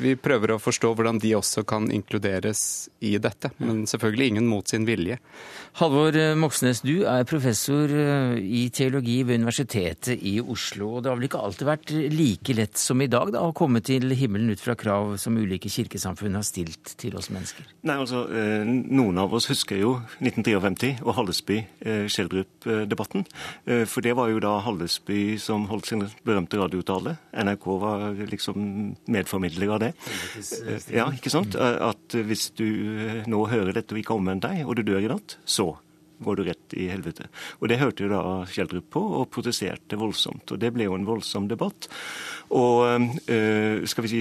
[0.00, 3.50] vi, prøver å forstå hvordan de også kan inkluderes i dette.
[3.58, 5.18] Men selvfølgelig ingen mot sin vilje.
[5.80, 10.96] Halvor eh, Moxnes, du er professor eh, i teologi ved Universitetet i Oslo.
[10.96, 13.80] og Det har vel ikke alltid vært like lett som i dag da, å komme
[13.84, 17.64] til himmelen ut fra krav som ulike kirkesamfunn har stilt til oss mennesker?
[17.86, 18.26] Nei, altså,
[18.70, 19.90] Noen av oss husker jo
[20.20, 23.24] 1953 og Hallesby-Skjeldrup-debatten.
[23.88, 27.16] For det var jo da Hallesby som holdt sin berømte radiotale.
[27.34, 28.56] NRK var liksom
[29.10, 29.92] medformidler av det.
[30.92, 31.56] Ja, ikke sant?
[31.58, 32.66] At hvis du
[33.30, 35.72] nå hører dette og ikke omvender deg, og du dør i natt, så
[36.20, 37.30] går du rett i helvete.
[37.60, 40.52] Og Det hørte jo da Schjelderup på, og protesterte voldsomt.
[40.52, 41.88] Og Det ble jo en voldsom debatt.
[42.52, 44.20] Og skal vi si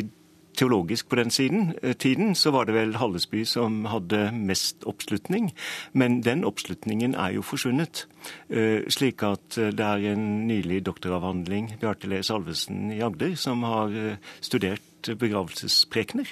[0.60, 5.54] teologisk på den siden, eh, tiden, så var det vel Hallesby som hadde mest oppslutning.
[5.94, 8.06] Men den oppslutningen er jo forsvunnet.
[8.50, 13.64] Eh, slik at eh, det er en nylig doktoravhandling, Bjarte Le Salvesen i Agder, som
[13.64, 16.28] har studert begravelsesprekener.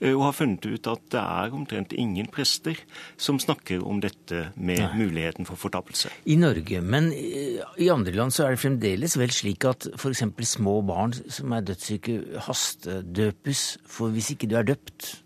[0.00, 2.78] Eh, og har funnet ut at det er omtrent ingen prester
[3.20, 4.90] som snakker om dette med Nei.
[5.04, 6.12] muligheten for fortapelse.
[6.24, 10.24] I Norge, men i andre land så er det fremdeles vel slik at f.eks.
[10.56, 15.20] små barn som er dødssyke, hastedøpes, for hvis ikke du er døpt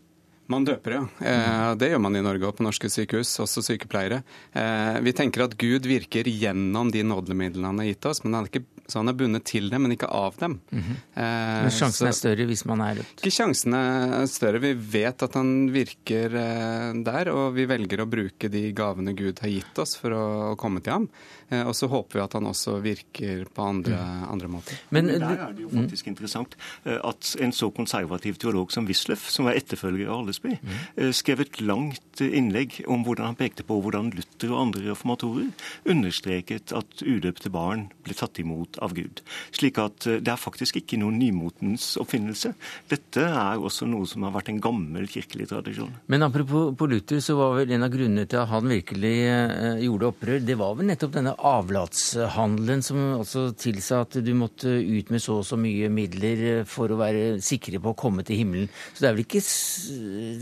[0.53, 1.05] man døper, ja.
[1.25, 4.20] Eh, det gjør man i Norge og på norske sykehus, også sykepleiere.
[4.53, 8.45] Eh, vi tenker at Gud virker gjennom de nådemidlene han har gitt oss, men han
[8.45, 10.59] er ikke så han er bundet til dem, men ikke av dem.
[10.70, 10.97] Mm -hmm.
[11.14, 13.22] eh, men sjansen er større hvis man er rødt?
[13.22, 14.61] Ikke sjansen er større.
[14.61, 19.41] Vi vet at han virker eh, der, og vi velger å bruke de gavene Gud
[19.41, 21.09] har gitt oss for å, å komme til ham.
[21.49, 24.24] Eh, og så håper vi at han også virker på andre, mm.
[24.32, 24.78] andre måter.
[24.89, 25.80] Men, men, der er det jo mm.
[25.82, 26.12] faktisk mm.
[26.12, 30.72] interessant eh, at en så konservativ teolog som Wisløff, som var etterfølger av Hallesby, mm.
[31.01, 35.51] Eh, skrev et langt innlegg om hvordan han pekte på hvordan Luther og andre reformatorer
[35.91, 39.22] understreket at udøpte barn ble tatt imot av Gud.
[39.55, 42.55] Slik at eh, det er faktisk ikke noen nymotens oppfinnelse.
[42.91, 45.93] Dette er også noe som har vært en gammel kirkelig tradisjon.
[46.11, 49.83] Men apropos på Luther, så var vel en av grunnene til at han virkelig eh,
[49.85, 55.12] gjorde opprør, det var vel nettopp denne avlatshandelen som altså tilsa at du måtte ut
[55.14, 58.43] med så og så mye midler eh, for å være sikre på å komme til
[58.43, 58.70] himmelen.
[58.93, 59.45] Så det er vel ikke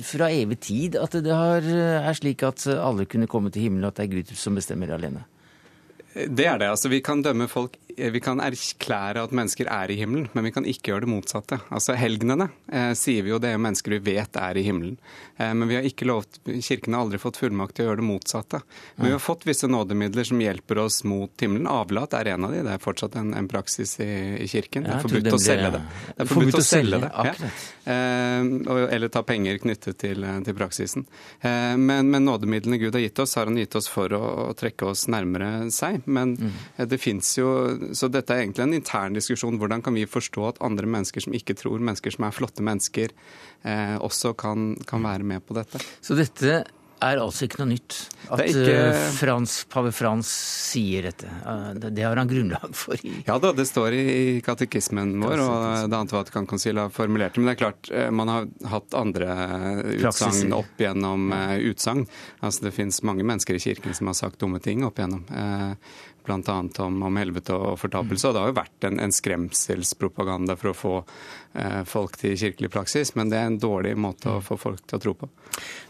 [0.07, 4.03] fra evig tid at det er slik at alle kunne komme til himmelen, og at
[4.03, 5.25] det er Gud som bestemmer alene?
[6.13, 6.69] Det er det.
[6.69, 10.53] altså Vi kan dømme folk vi kan erklære at mennesker er i himmelen, men vi
[10.55, 11.59] kan ikke gjøre det motsatte.
[11.73, 14.97] Altså Helgenene eh, sier vi jo det er mennesker vi vet er i himmelen.
[15.37, 18.07] Eh, men vi har ikke lovt, Kirken har aldri fått fullmakt til å gjøre det
[18.07, 18.63] motsatte.
[18.97, 21.69] Men vi har fått visse nådemidler som hjelper oss mot himmelen.
[21.71, 22.63] Avlat er en av de.
[22.67, 24.11] Det er fortsatt en, en praksis i,
[24.43, 24.87] i, Kirken.
[24.87, 25.83] Det er forbudt å selge det.
[26.09, 27.13] Det er forbudt å selge det.
[27.13, 27.53] Ja.
[27.93, 28.51] Eh,
[28.97, 31.07] eller ta penger knyttet til, til praksisen.
[31.41, 34.53] Eh, men, men nådemidlene Gud har gitt oss, har han gitt oss for å, å
[34.59, 36.03] trekke oss nærmere seg.
[36.05, 36.59] Men mm.
[36.89, 37.53] det fins jo
[37.97, 39.59] Så dette er egentlig en intern diskusjon.
[39.61, 43.17] Hvordan kan vi forstå at andre mennesker som ikke tror, mennesker som er flotte mennesker,
[43.63, 45.83] eh, også kan, kan være med på dette?
[46.01, 46.63] Så dette
[47.03, 47.97] er altså ikke noe nytt.
[48.31, 48.75] At ikke...
[48.79, 50.29] Eh, Frans, pave Frans
[50.73, 51.31] sier dette.
[51.83, 52.95] Det har han grunnlag for.
[53.03, 53.25] I...
[53.27, 54.05] Ja da, det står i
[54.45, 57.43] katekismen vår, og det annet Vatikankonsilet har formulert det.
[57.43, 59.35] Men det er klart, eh, man har hatt andre
[59.99, 61.35] utsagn opp gjennom
[61.73, 62.07] utsagn.
[62.41, 65.27] Altså, det fins mange mennesker i kirken som har sagt dumme ting opp igjennom
[66.27, 66.59] bl.a.
[66.87, 68.29] Om, om helvete og fortapelse.
[68.29, 70.95] Og det har jo vært en, en skremselspropaganda for å få
[71.55, 74.99] eh, folk til kirkelig praksis, men det er en dårlig måte å få folk til
[74.99, 75.31] å tro på.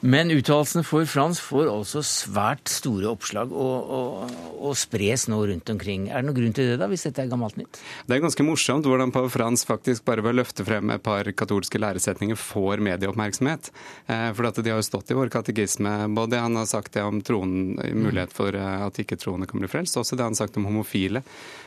[0.03, 5.71] Men uttalelsene for Frans får altså svært store oppslag og, og, og, spres nå rundt
[5.71, 6.09] omkring.
[6.11, 7.79] Er det noen grunn til det, da, hvis dette er gammelt nytt?
[8.09, 11.29] Det er ganske morsomt hvordan pave Frans faktisk bare ved å løfte frem et par
[11.39, 13.71] katolske læresetninger får medieoppmerksomhet.
[14.09, 15.95] Eh, for at de har jo stått i vår katekisme.
[16.17, 20.01] Både han har sagt det om tronen, mulighet for eh, at ikke-troende kan bli frelst,
[20.01, 21.23] også det han har sagt om homofile.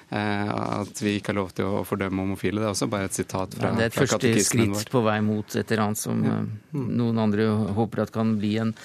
[0.10, 0.50] Eh,
[0.82, 2.62] at vi ikke har lov til å fordømme homofile.
[2.62, 5.18] Det er også bare et sitat fra, ja, Det er et første skritt på vei
[5.26, 6.38] mot et eller annet som ja.
[6.46, 6.88] mm.
[7.02, 8.76] noen andre håper at kan bli en,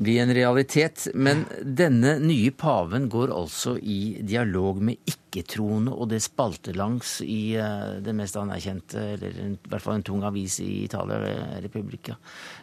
[0.00, 1.10] bli en realitet.
[1.14, 5.02] Men denne nye paven går altså i dialog med
[5.34, 10.22] ikke-troende, og det spaltelangs i den det mest anerkjente, eller i hvert fall en tung
[10.26, 11.18] avis i Italia,
[11.64, 12.16] Republika.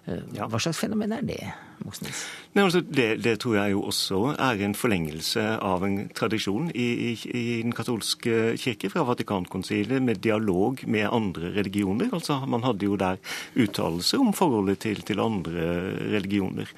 [0.08, 1.42] Uh, hva slags fenomen er det?
[1.82, 2.24] Moxnes?
[2.54, 6.88] Nei, altså, det, det, tror jeg jo også er en forlengelse av en tradisjon i,
[7.10, 12.12] i, i den katolske kirke fra Vatikankonsilet med dialog med andre religioner.
[12.14, 13.22] Altså, Man hadde jo der
[13.56, 15.66] uttalelser om forholdet til, til andre
[16.14, 16.70] religioner.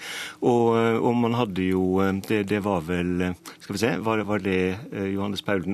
[0.41, 1.83] Og, og, man hadde jo
[2.27, 3.33] det, det, var vel
[3.63, 5.71] Skal vi se, var var det eh, Johannes Paul 2.,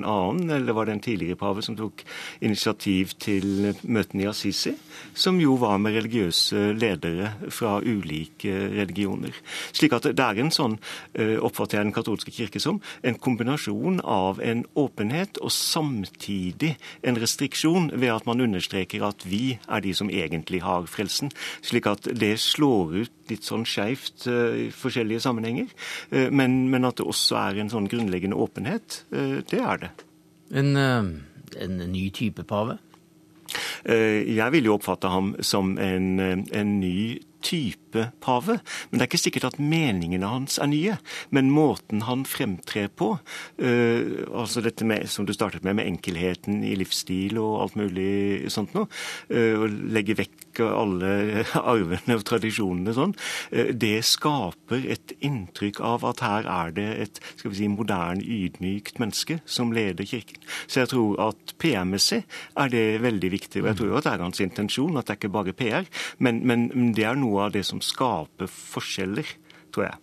[0.54, 2.04] eller var det en tidligere pave som tok
[2.40, 4.76] initiativ til møtene i Assisi,
[5.14, 9.34] som jo var med religiøse ledere fra ulike religioner?
[9.72, 10.78] Slik at det er en sånn,
[11.18, 17.18] eh, oppfatter jeg den katolske kirke som, en kombinasjon av en åpenhet og samtidig en
[17.18, 21.34] restriksjon ved at man understreker at vi er de som egentlig har frelsen.
[21.58, 25.66] Slik at det slår ut litt sånn skeivt eh, i forskjellige sammenhenger.
[26.10, 29.90] Men, men, at det også er en sånn grunnleggende åpenhet, det er det.
[30.52, 32.78] En, en ny type pave?
[33.86, 38.58] Jeg vil jo oppfatte ham som en, en ny type pave.
[38.90, 40.96] Men det er ikke sikkert at meningene hans er nye.
[41.34, 46.62] Men måten han fremtrer på, uh, altså dette med, som du startet med, med enkelheten
[46.66, 48.90] i livsstil og alt mulig sånt noe,
[49.32, 53.16] uh, og legge vekk alle arvene og tradisjonene sånn,
[53.54, 58.22] uh, det skaper et inntrykk av at her er det et skal vi si, moderne,
[58.22, 60.40] ydmykt menneske som leder Kirken.
[60.66, 62.22] Så jeg tror at PR-messig
[62.58, 63.62] er det veldig viktig.
[63.62, 65.88] Og jeg tror at det er hans intensjon, at det er ikke bare PR,
[66.18, 69.36] men, men det er noe noe av det som skaper forskjeller,
[69.70, 70.00] tror jeg.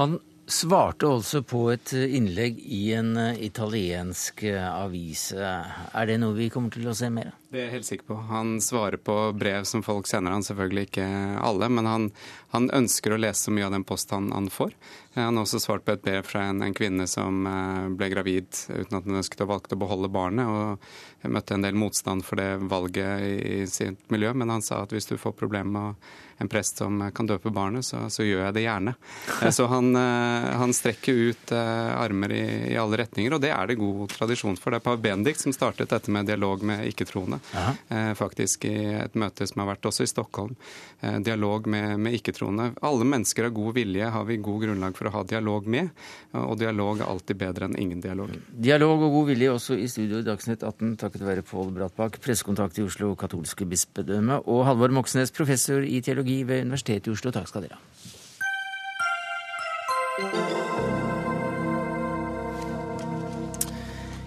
[0.00, 5.30] Han svarte altså på et innlegg i en eh, italiensk eh, avis.
[5.32, 7.38] Er det noe vi kommer til å se mer av?
[7.54, 8.16] Det er jeg helt sikker på.
[8.28, 11.06] Han svarer på brev som folk sender han, selvfølgelig ikke
[11.38, 12.08] alle, men han,
[12.50, 14.74] han ønsker å lese så mye av den post han, han, får.
[15.14, 18.50] Han har også svart på et brev fra en, en, kvinne som eh, ble gravid
[18.68, 22.42] uten at hun ønsket å valgte å beholde barnet, og møtte en del motstand for
[22.42, 26.12] det valget i, i sitt miljø, men han sa at hvis du får problemer med
[26.38, 28.94] en prest som kan døpe barnet, så, så gjør jeg det gjerne.
[29.40, 33.70] Eh, så han, eh, han strekker ut armer i, i, alle retninger, og det er
[33.70, 34.74] det god tradisjon for.
[34.74, 37.40] Det er Pav Bendik som startet dette med dialog med ikke-troende.
[37.88, 38.74] Eh, faktisk i
[39.04, 40.56] et møte som har vært også i Stockholm.
[41.00, 42.70] Eh, dialog med, med ikke-troende.
[42.84, 45.90] Alle mennesker av god vilje har vi god grunnlag for å ha dialog med,
[46.34, 48.32] og dialog er alltid bedre enn ingen dialog.
[48.48, 52.78] Dialog og god vilje også i studio i Dagsnytt 18, takket være Pål Brattbakk, pressekontakt
[52.80, 57.30] i Oslo katolske bispedømme, og Halvor Moxnes, professor i teologi ved Universitetet i Oslo.
[57.34, 57.82] Takk skal dere ha.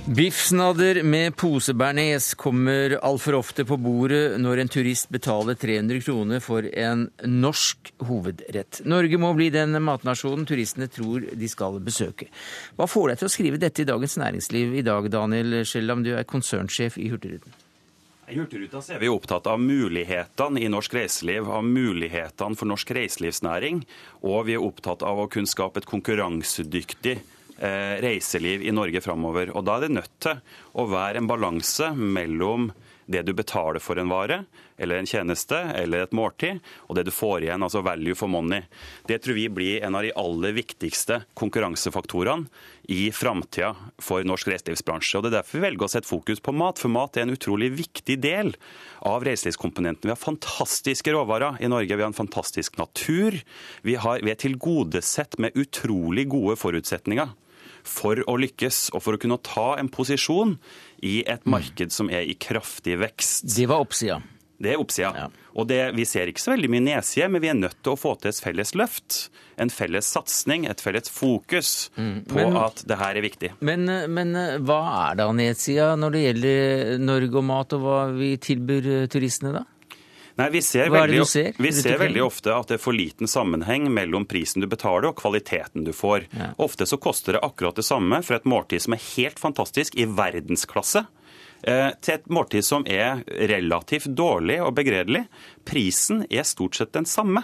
[0.07, 6.63] Biffsnadder med posebearnés kommer altfor ofte på bordet når en turist betaler 300 kroner for
[6.63, 8.79] en norsk hovedrett.
[8.87, 12.29] Norge må bli den matnasjonen turistene tror de skal besøke.
[12.79, 16.13] Hva får deg til å skrive dette i Dagens Næringsliv i dag, Daniel Skjellam, du
[16.15, 17.66] er konsernsjef i Hurtigruten?
[18.27, 23.85] I Hurtigruta er vi opptatt av mulighetene i norsk reiseliv, av mulighetene for norsk reiselivsnæring.
[24.27, 27.15] Og vi er opptatt av å kunne skape et konkurransedyktig
[27.57, 29.49] Eh, reiseliv i Norge framover.
[29.57, 30.37] Og da er det nødt til
[30.77, 32.67] å være en balanse mellom
[33.07, 34.41] det du betaler for en vare
[34.77, 38.67] eller en tjeneste eller et måltid, og det du får igjen, altså value for money.
[39.09, 42.45] Det tror vi blir en av de aller viktigste konkurransefaktorene
[42.93, 45.17] i framtida for norsk reiselivsbransje.
[45.17, 47.33] Og Det er derfor vi velger å sette fokus på mat, for mat er en
[47.33, 48.53] utrolig viktig del
[49.07, 50.07] av reiselivskomponenten.
[50.07, 53.41] Vi har fantastiske råvarer i Norge, vi har en fantastisk natur.
[53.81, 57.33] Vi, har, vi er tilgodesett med utrolig gode forutsetninger
[57.87, 60.57] for å lykkes og for å kunne ta en posisjon
[61.05, 63.47] i et marked som er i kraftig vekst.
[63.55, 64.21] Det var oppsida.
[64.57, 65.11] Det er oppsida.
[65.13, 65.27] Ja.
[65.57, 67.99] Og det, vi ser ikke så veldig mye nedside, men vi er nødt til å
[67.99, 69.19] få til et felles løft.
[69.61, 72.17] En felles satsing, et felles fokus mm.
[72.29, 73.51] på men, at det her er viktig.
[73.65, 74.33] Men, men
[74.65, 74.79] hva
[75.11, 79.65] er da nedsida når det gjelder Norge og mat, og hva vi tilbyr turistene da?
[80.37, 81.55] Nei, Vi ser, veldig, ser?
[81.57, 85.17] Vi ser veldig ofte at det er for liten sammenheng mellom prisen du betaler og
[85.17, 86.27] kvaliteten du får.
[86.29, 86.51] Ja.
[86.61, 90.05] Ofte så koster det akkurat det samme for et måltid som er helt fantastisk, i
[90.05, 91.07] verdensklasse,
[91.63, 95.25] eh, til et måltid som er relativt dårlig og begredelig.
[95.65, 97.41] Prisen er stort sett den samme.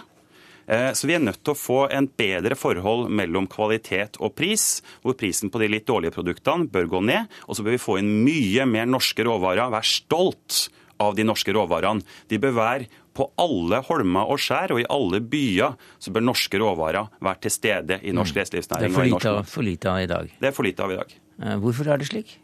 [0.66, 4.84] Eh, så vi er nødt til å få en bedre forhold mellom kvalitet og pris,
[5.02, 7.26] hvor prisen på de litt dårlige produktene bør gå ned.
[7.48, 9.74] Og så bør vi få inn mye mer norske råvarer.
[9.74, 10.68] Vær stolt
[11.04, 12.04] av de norske råvarene.
[12.30, 16.58] De bør være på alle holmer og skjær og i alle byer så bør norske
[16.58, 19.52] råvarer være til stede i norsk Det er for lite, av, mat.
[19.52, 20.32] for lite av i dag.
[20.40, 21.14] Det er for lite av i dag.
[21.42, 22.38] Eh, Hvorfor er det slik?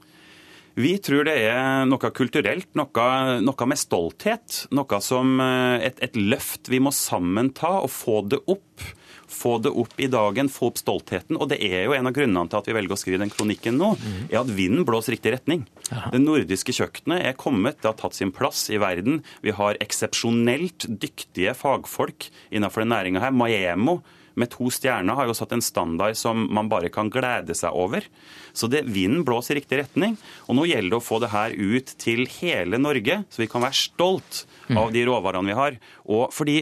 [0.78, 3.08] Vi tror det er noe kulturelt, noe,
[3.42, 4.64] noe med stolthet.
[4.76, 8.84] Noe som eh, et, et løft vi må sammen ta og få det opp.
[9.30, 11.38] Få det opp i dagen, få opp stoltheten.
[11.38, 13.78] Og det er jo en av grunnene til at vi velger å skrive den kronikken
[13.78, 13.92] nå,
[14.26, 15.62] er at vinden blåser riktig retning.
[15.86, 19.20] Det nordiske kjøkkenet er kommet, det har tatt sin plass i verden.
[19.46, 23.30] Vi har eksepsjonelt dyktige fagfolk innenfor den næringa her.
[23.30, 24.00] Maemo
[24.38, 28.04] med to stjerner har jo satt en standard som man bare kan glede seg over.
[28.52, 30.16] Så det, vinden blåser i riktig retning.
[30.48, 33.64] Og nå gjelder det å få det her ut til hele Norge, så vi kan
[33.64, 35.80] være stolt av de råvarene vi har.
[36.10, 36.60] Og fordi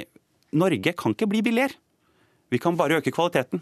[0.59, 1.77] Norge kan ikke bli billigere.
[2.49, 3.61] Vi kan bare øke kvaliteten.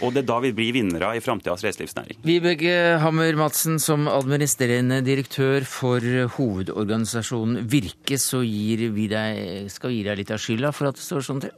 [0.00, 2.22] Og det er da vi blir vinnere i framtidas reiselivsnæring.
[2.24, 2.72] Vibeke
[3.02, 6.04] Hammer Madsen, som administrerende direktør for
[6.38, 11.04] hovedorganisasjonen Virke, så vi deg, skal vi gi deg litt av skylda for at det
[11.04, 11.52] står sånn til?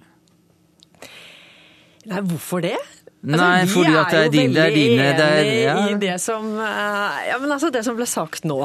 [2.05, 2.77] Nei, hvorfor det?
[3.23, 5.75] Nei, fordi at det er din- det er dine, det er- ja.
[5.89, 8.59] i det som eh, Ja, men altså, det som ble sagt nå,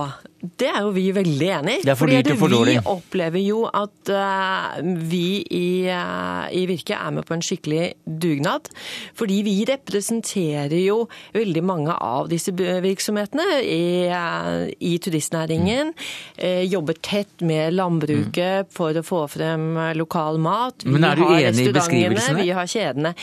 [0.58, 1.82] det er jo vi veldig enig i.
[1.84, 2.74] Det er for dyrt og for dårlig.
[2.80, 7.93] Vi opplever jo at uh, vi i, uh, i Virke er med på en skikkelig
[8.08, 8.70] dugnad.
[9.18, 15.93] Fordi vi representerer jo veldig mange av disse virksomhetene i, uh, i turistnæringen.
[16.38, 20.86] eh, Jobber tett med landbruket for å få frem lokal mat.
[20.86, 22.41] Men er du enig i beskrivelsene?
[22.41, 23.14] Vi har kjedene.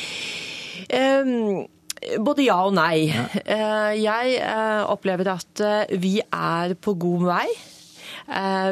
[2.21, 3.07] Både ja og nei.
[3.09, 7.47] Eh, jeg eh, opplever at eh, vi er på god vei.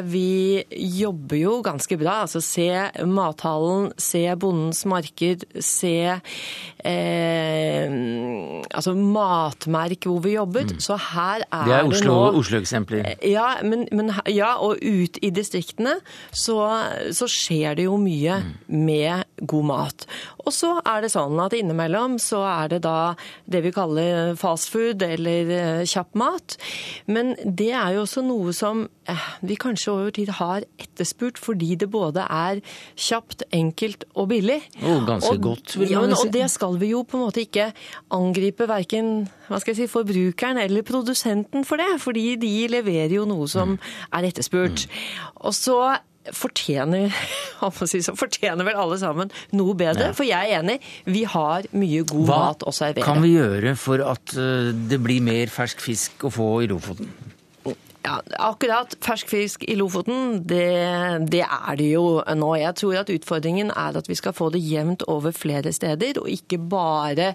[0.09, 0.63] Vi
[0.97, 2.23] jobber jo ganske bra.
[2.23, 2.65] altså Se
[3.05, 5.91] mathallen, se Bondens marked, se
[6.83, 7.93] eh,
[8.73, 10.73] altså matmerk hvor vi jobber.
[10.81, 11.67] Så her er Mm.
[11.69, 13.13] Det er det Oslo- Oslo-eksempler.
[13.29, 15.99] ja, men, men, ja, og ut i distriktene
[16.31, 16.57] så,
[17.13, 20.05] så skjer det jo mye med god mat.
[20.43, 23.13] Og så er det sånn at innimellom så er det da
[23.49, 26.57] det vi kaller fastfood eller eh, kjapp mat.
[27.07, 31.73] Men det er jo også noe som eh, vi kanskje over tid har etterspurt fordi
[31.79, 32.63] det både er
[32.99, 34.59] kjapt, enkelt og billig.
[34.83, 36.27] Og ganske godt, vil man ja, si.
[36.27, 37.71] og det skal vi jo på en måte ikke
[38.13, 39.13] angripe verken
[39.47, 43.77] hva skal jeg si, forbrukeren eller produsenten for det, fordi de leverer jo noe som
[44.11, 44.87] er etterspurt.
[45.43, 45.77] Og så
[46.31, 47.11] fortjener,
[47.59, 50.13] hva si, så fortjener vel alle sammen noe bedre, Ja.
[50.15, 53.03] for jeg er enig, vi har mye god Hva mat å servere.
[53.03, 57.09] kan vi gjøre for at eh, det blir mer fersk fisk å få i Lofoten?
[58.03, 60.65] Ja, akkurat fersk fisk i Lofoten, det,
[61.31, 62.49] det er det jo nå.
[62.59, 66.27] Jeg tror at utfordringen er at vi skal få det jevnt over flere steder, og
[66.27, 67.29] ikke bare,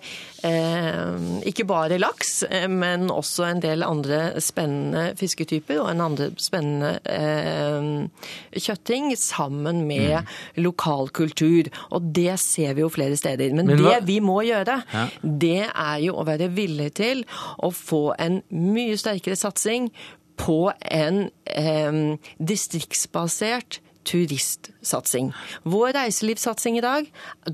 [0.44, 1.14] eh,
[1.48, 6.92] ikke bare laks, eh, men også en del andre spennende fisketyper og en andre spennende
[7.08, 8.28] eh,
[8.60, 10.28] kjøtting sammen med
[10.60, 11.72] lokal kultur.
[11.96, 13.56] Og det ser vi jo flere steder.
[13.56, 15.06] Men, Men det vi må gjøre, Ja.
[15.22, 17.24] det er jo å være villig til
[17.64, 19.88] å få en mye sterkere satsing
[20.38, 22.00] på en eh,
[22.38, 25.32] distriktsbasert turistsatsing.
[25.68, 27.08] Vår reiselivssatsing i dag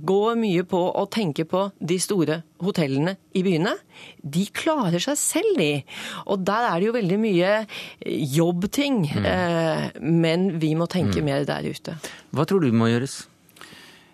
[0.07, 3.75] går mye på å tenke på de store hotellene i byene.
[4.23, 5.83] De klarer seg selv, de.
[6.31, 7.53] Og der er det jo veldig mye
[8.39, 9.05] jobbting.
[9.25, 11.99] Eh, men vi må tenke mer der ute.
[12.35, 13.25] Hva tror du må gjøres?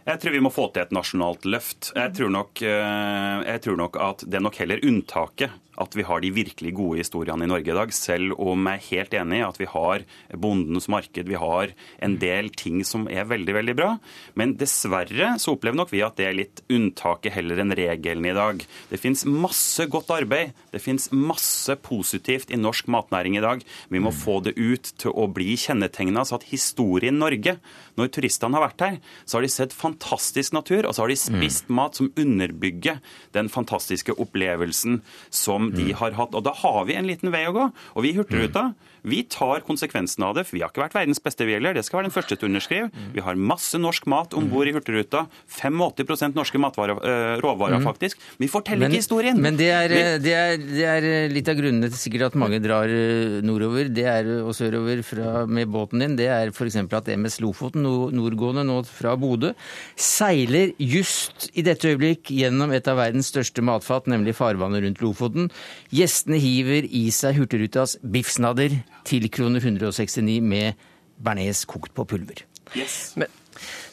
[0.09, 1.93] Jeg tror vi må få til et nasjonalt løft.
[1.95, 6.05] Jeg tror, nok, eh, jeg tror nok at det er nok heller unntaket at vi
[6.07, 9.41] har de virkelig gode historiene i Norge i dag, selv om jeg er helt enig
[9.41, 10.05] i at vi har
[10.37, 11.73] bondens marked, vi har
[12.05, 13.91] en del ting som er veldig, veldig bra.
[14.39, 18.37] Men dessverre så opplever nok vi at det er litt unntaket heller enn regelen i
[18.37, 18.65] dag.
[18.91, 23.65] Det fins masse godt arbeid, det fins masse positivt i norsk matnæring i dag.
[23.89, 27.57] Vi må få det ut til å bli kjennetegna så at historien Norge,
[27.97, 31.19] når turistene har vært her, så har de sett fantastisk natur, og så har de
[31.19, 33.01] spist mat som underbygger
[33.37, 35.01] den fantastiske opplevelsen
[35.35, 36.37] som de har hatt.
[36.37, 37.67] Og da har vi en liten vei å gå.
[37.95, 38.71] Og vi i Hurtigruta
[39.03, 41.75] vi tar konsekvensen av det, for vi har ikke vært verdens beste vi heller.
[41.75, 42.91] Det skal være den første til å underskrive.
[43.15, 45.27] Vi har masse norsk mat om bord i Hurtigruta.
[45.49, 47.85] 85% norske matvarer, eh, råvarer, Mm.
[47.85, 48.17] faktisk.
[48.39, 49.41] Vi forteller Men, ikke historien.
[49.41, 52.61] men det er, Vi- det, er, det er litt av grunnene til sikkert at mange
[52.63, 56.17] drar eh, nordover det er, og sørover fra, med båten din.
[56.17, 56.77] Det er f.eks.
[56.77, 59.55] at MS Lofoten, nordgående nå fra Bodø,
[59.97, 65.51] seiler just i dette øyeblikk gjennom et av verdens største matfat, nemlig farvannet rundt Lofoten.
[65.93, 70.89] Gjestene hiver i seg Hurtigrutas biffsnadder til kroner 169 med
[71.21, 72.45] bearnés kokt på pulver.
[72.77, 73.13] Yes.
[73.17, 73.29] Men,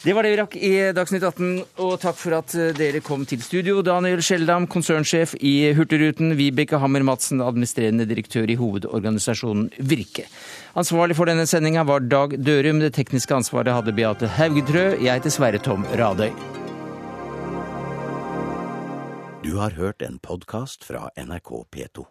[0.03, 1.47] Det var det vi rakk i Dagsnytt 18,
[1.83, 3.81] og takk for at eh, dere kom til studio.
[3.83, 6.35] Daniel Skjeldam, konsernsjef i Hurtigruten.
[6.37, 10.27] Vibeke Hammer Madsen, administrerende direktør i hovedorganisasjonen Virke.
[10.77, 12.79] Ansvarlig for denne sendinga var Dag Dørum.
[12.85, 14.91] Det tekniske ansvaret hadde Beate Haugetrø.
[15.01, 16.31] Jeg heter Sverre Tom Radøy.
[19.43, 22.07] Du har hørt en podkast fra NRK P2.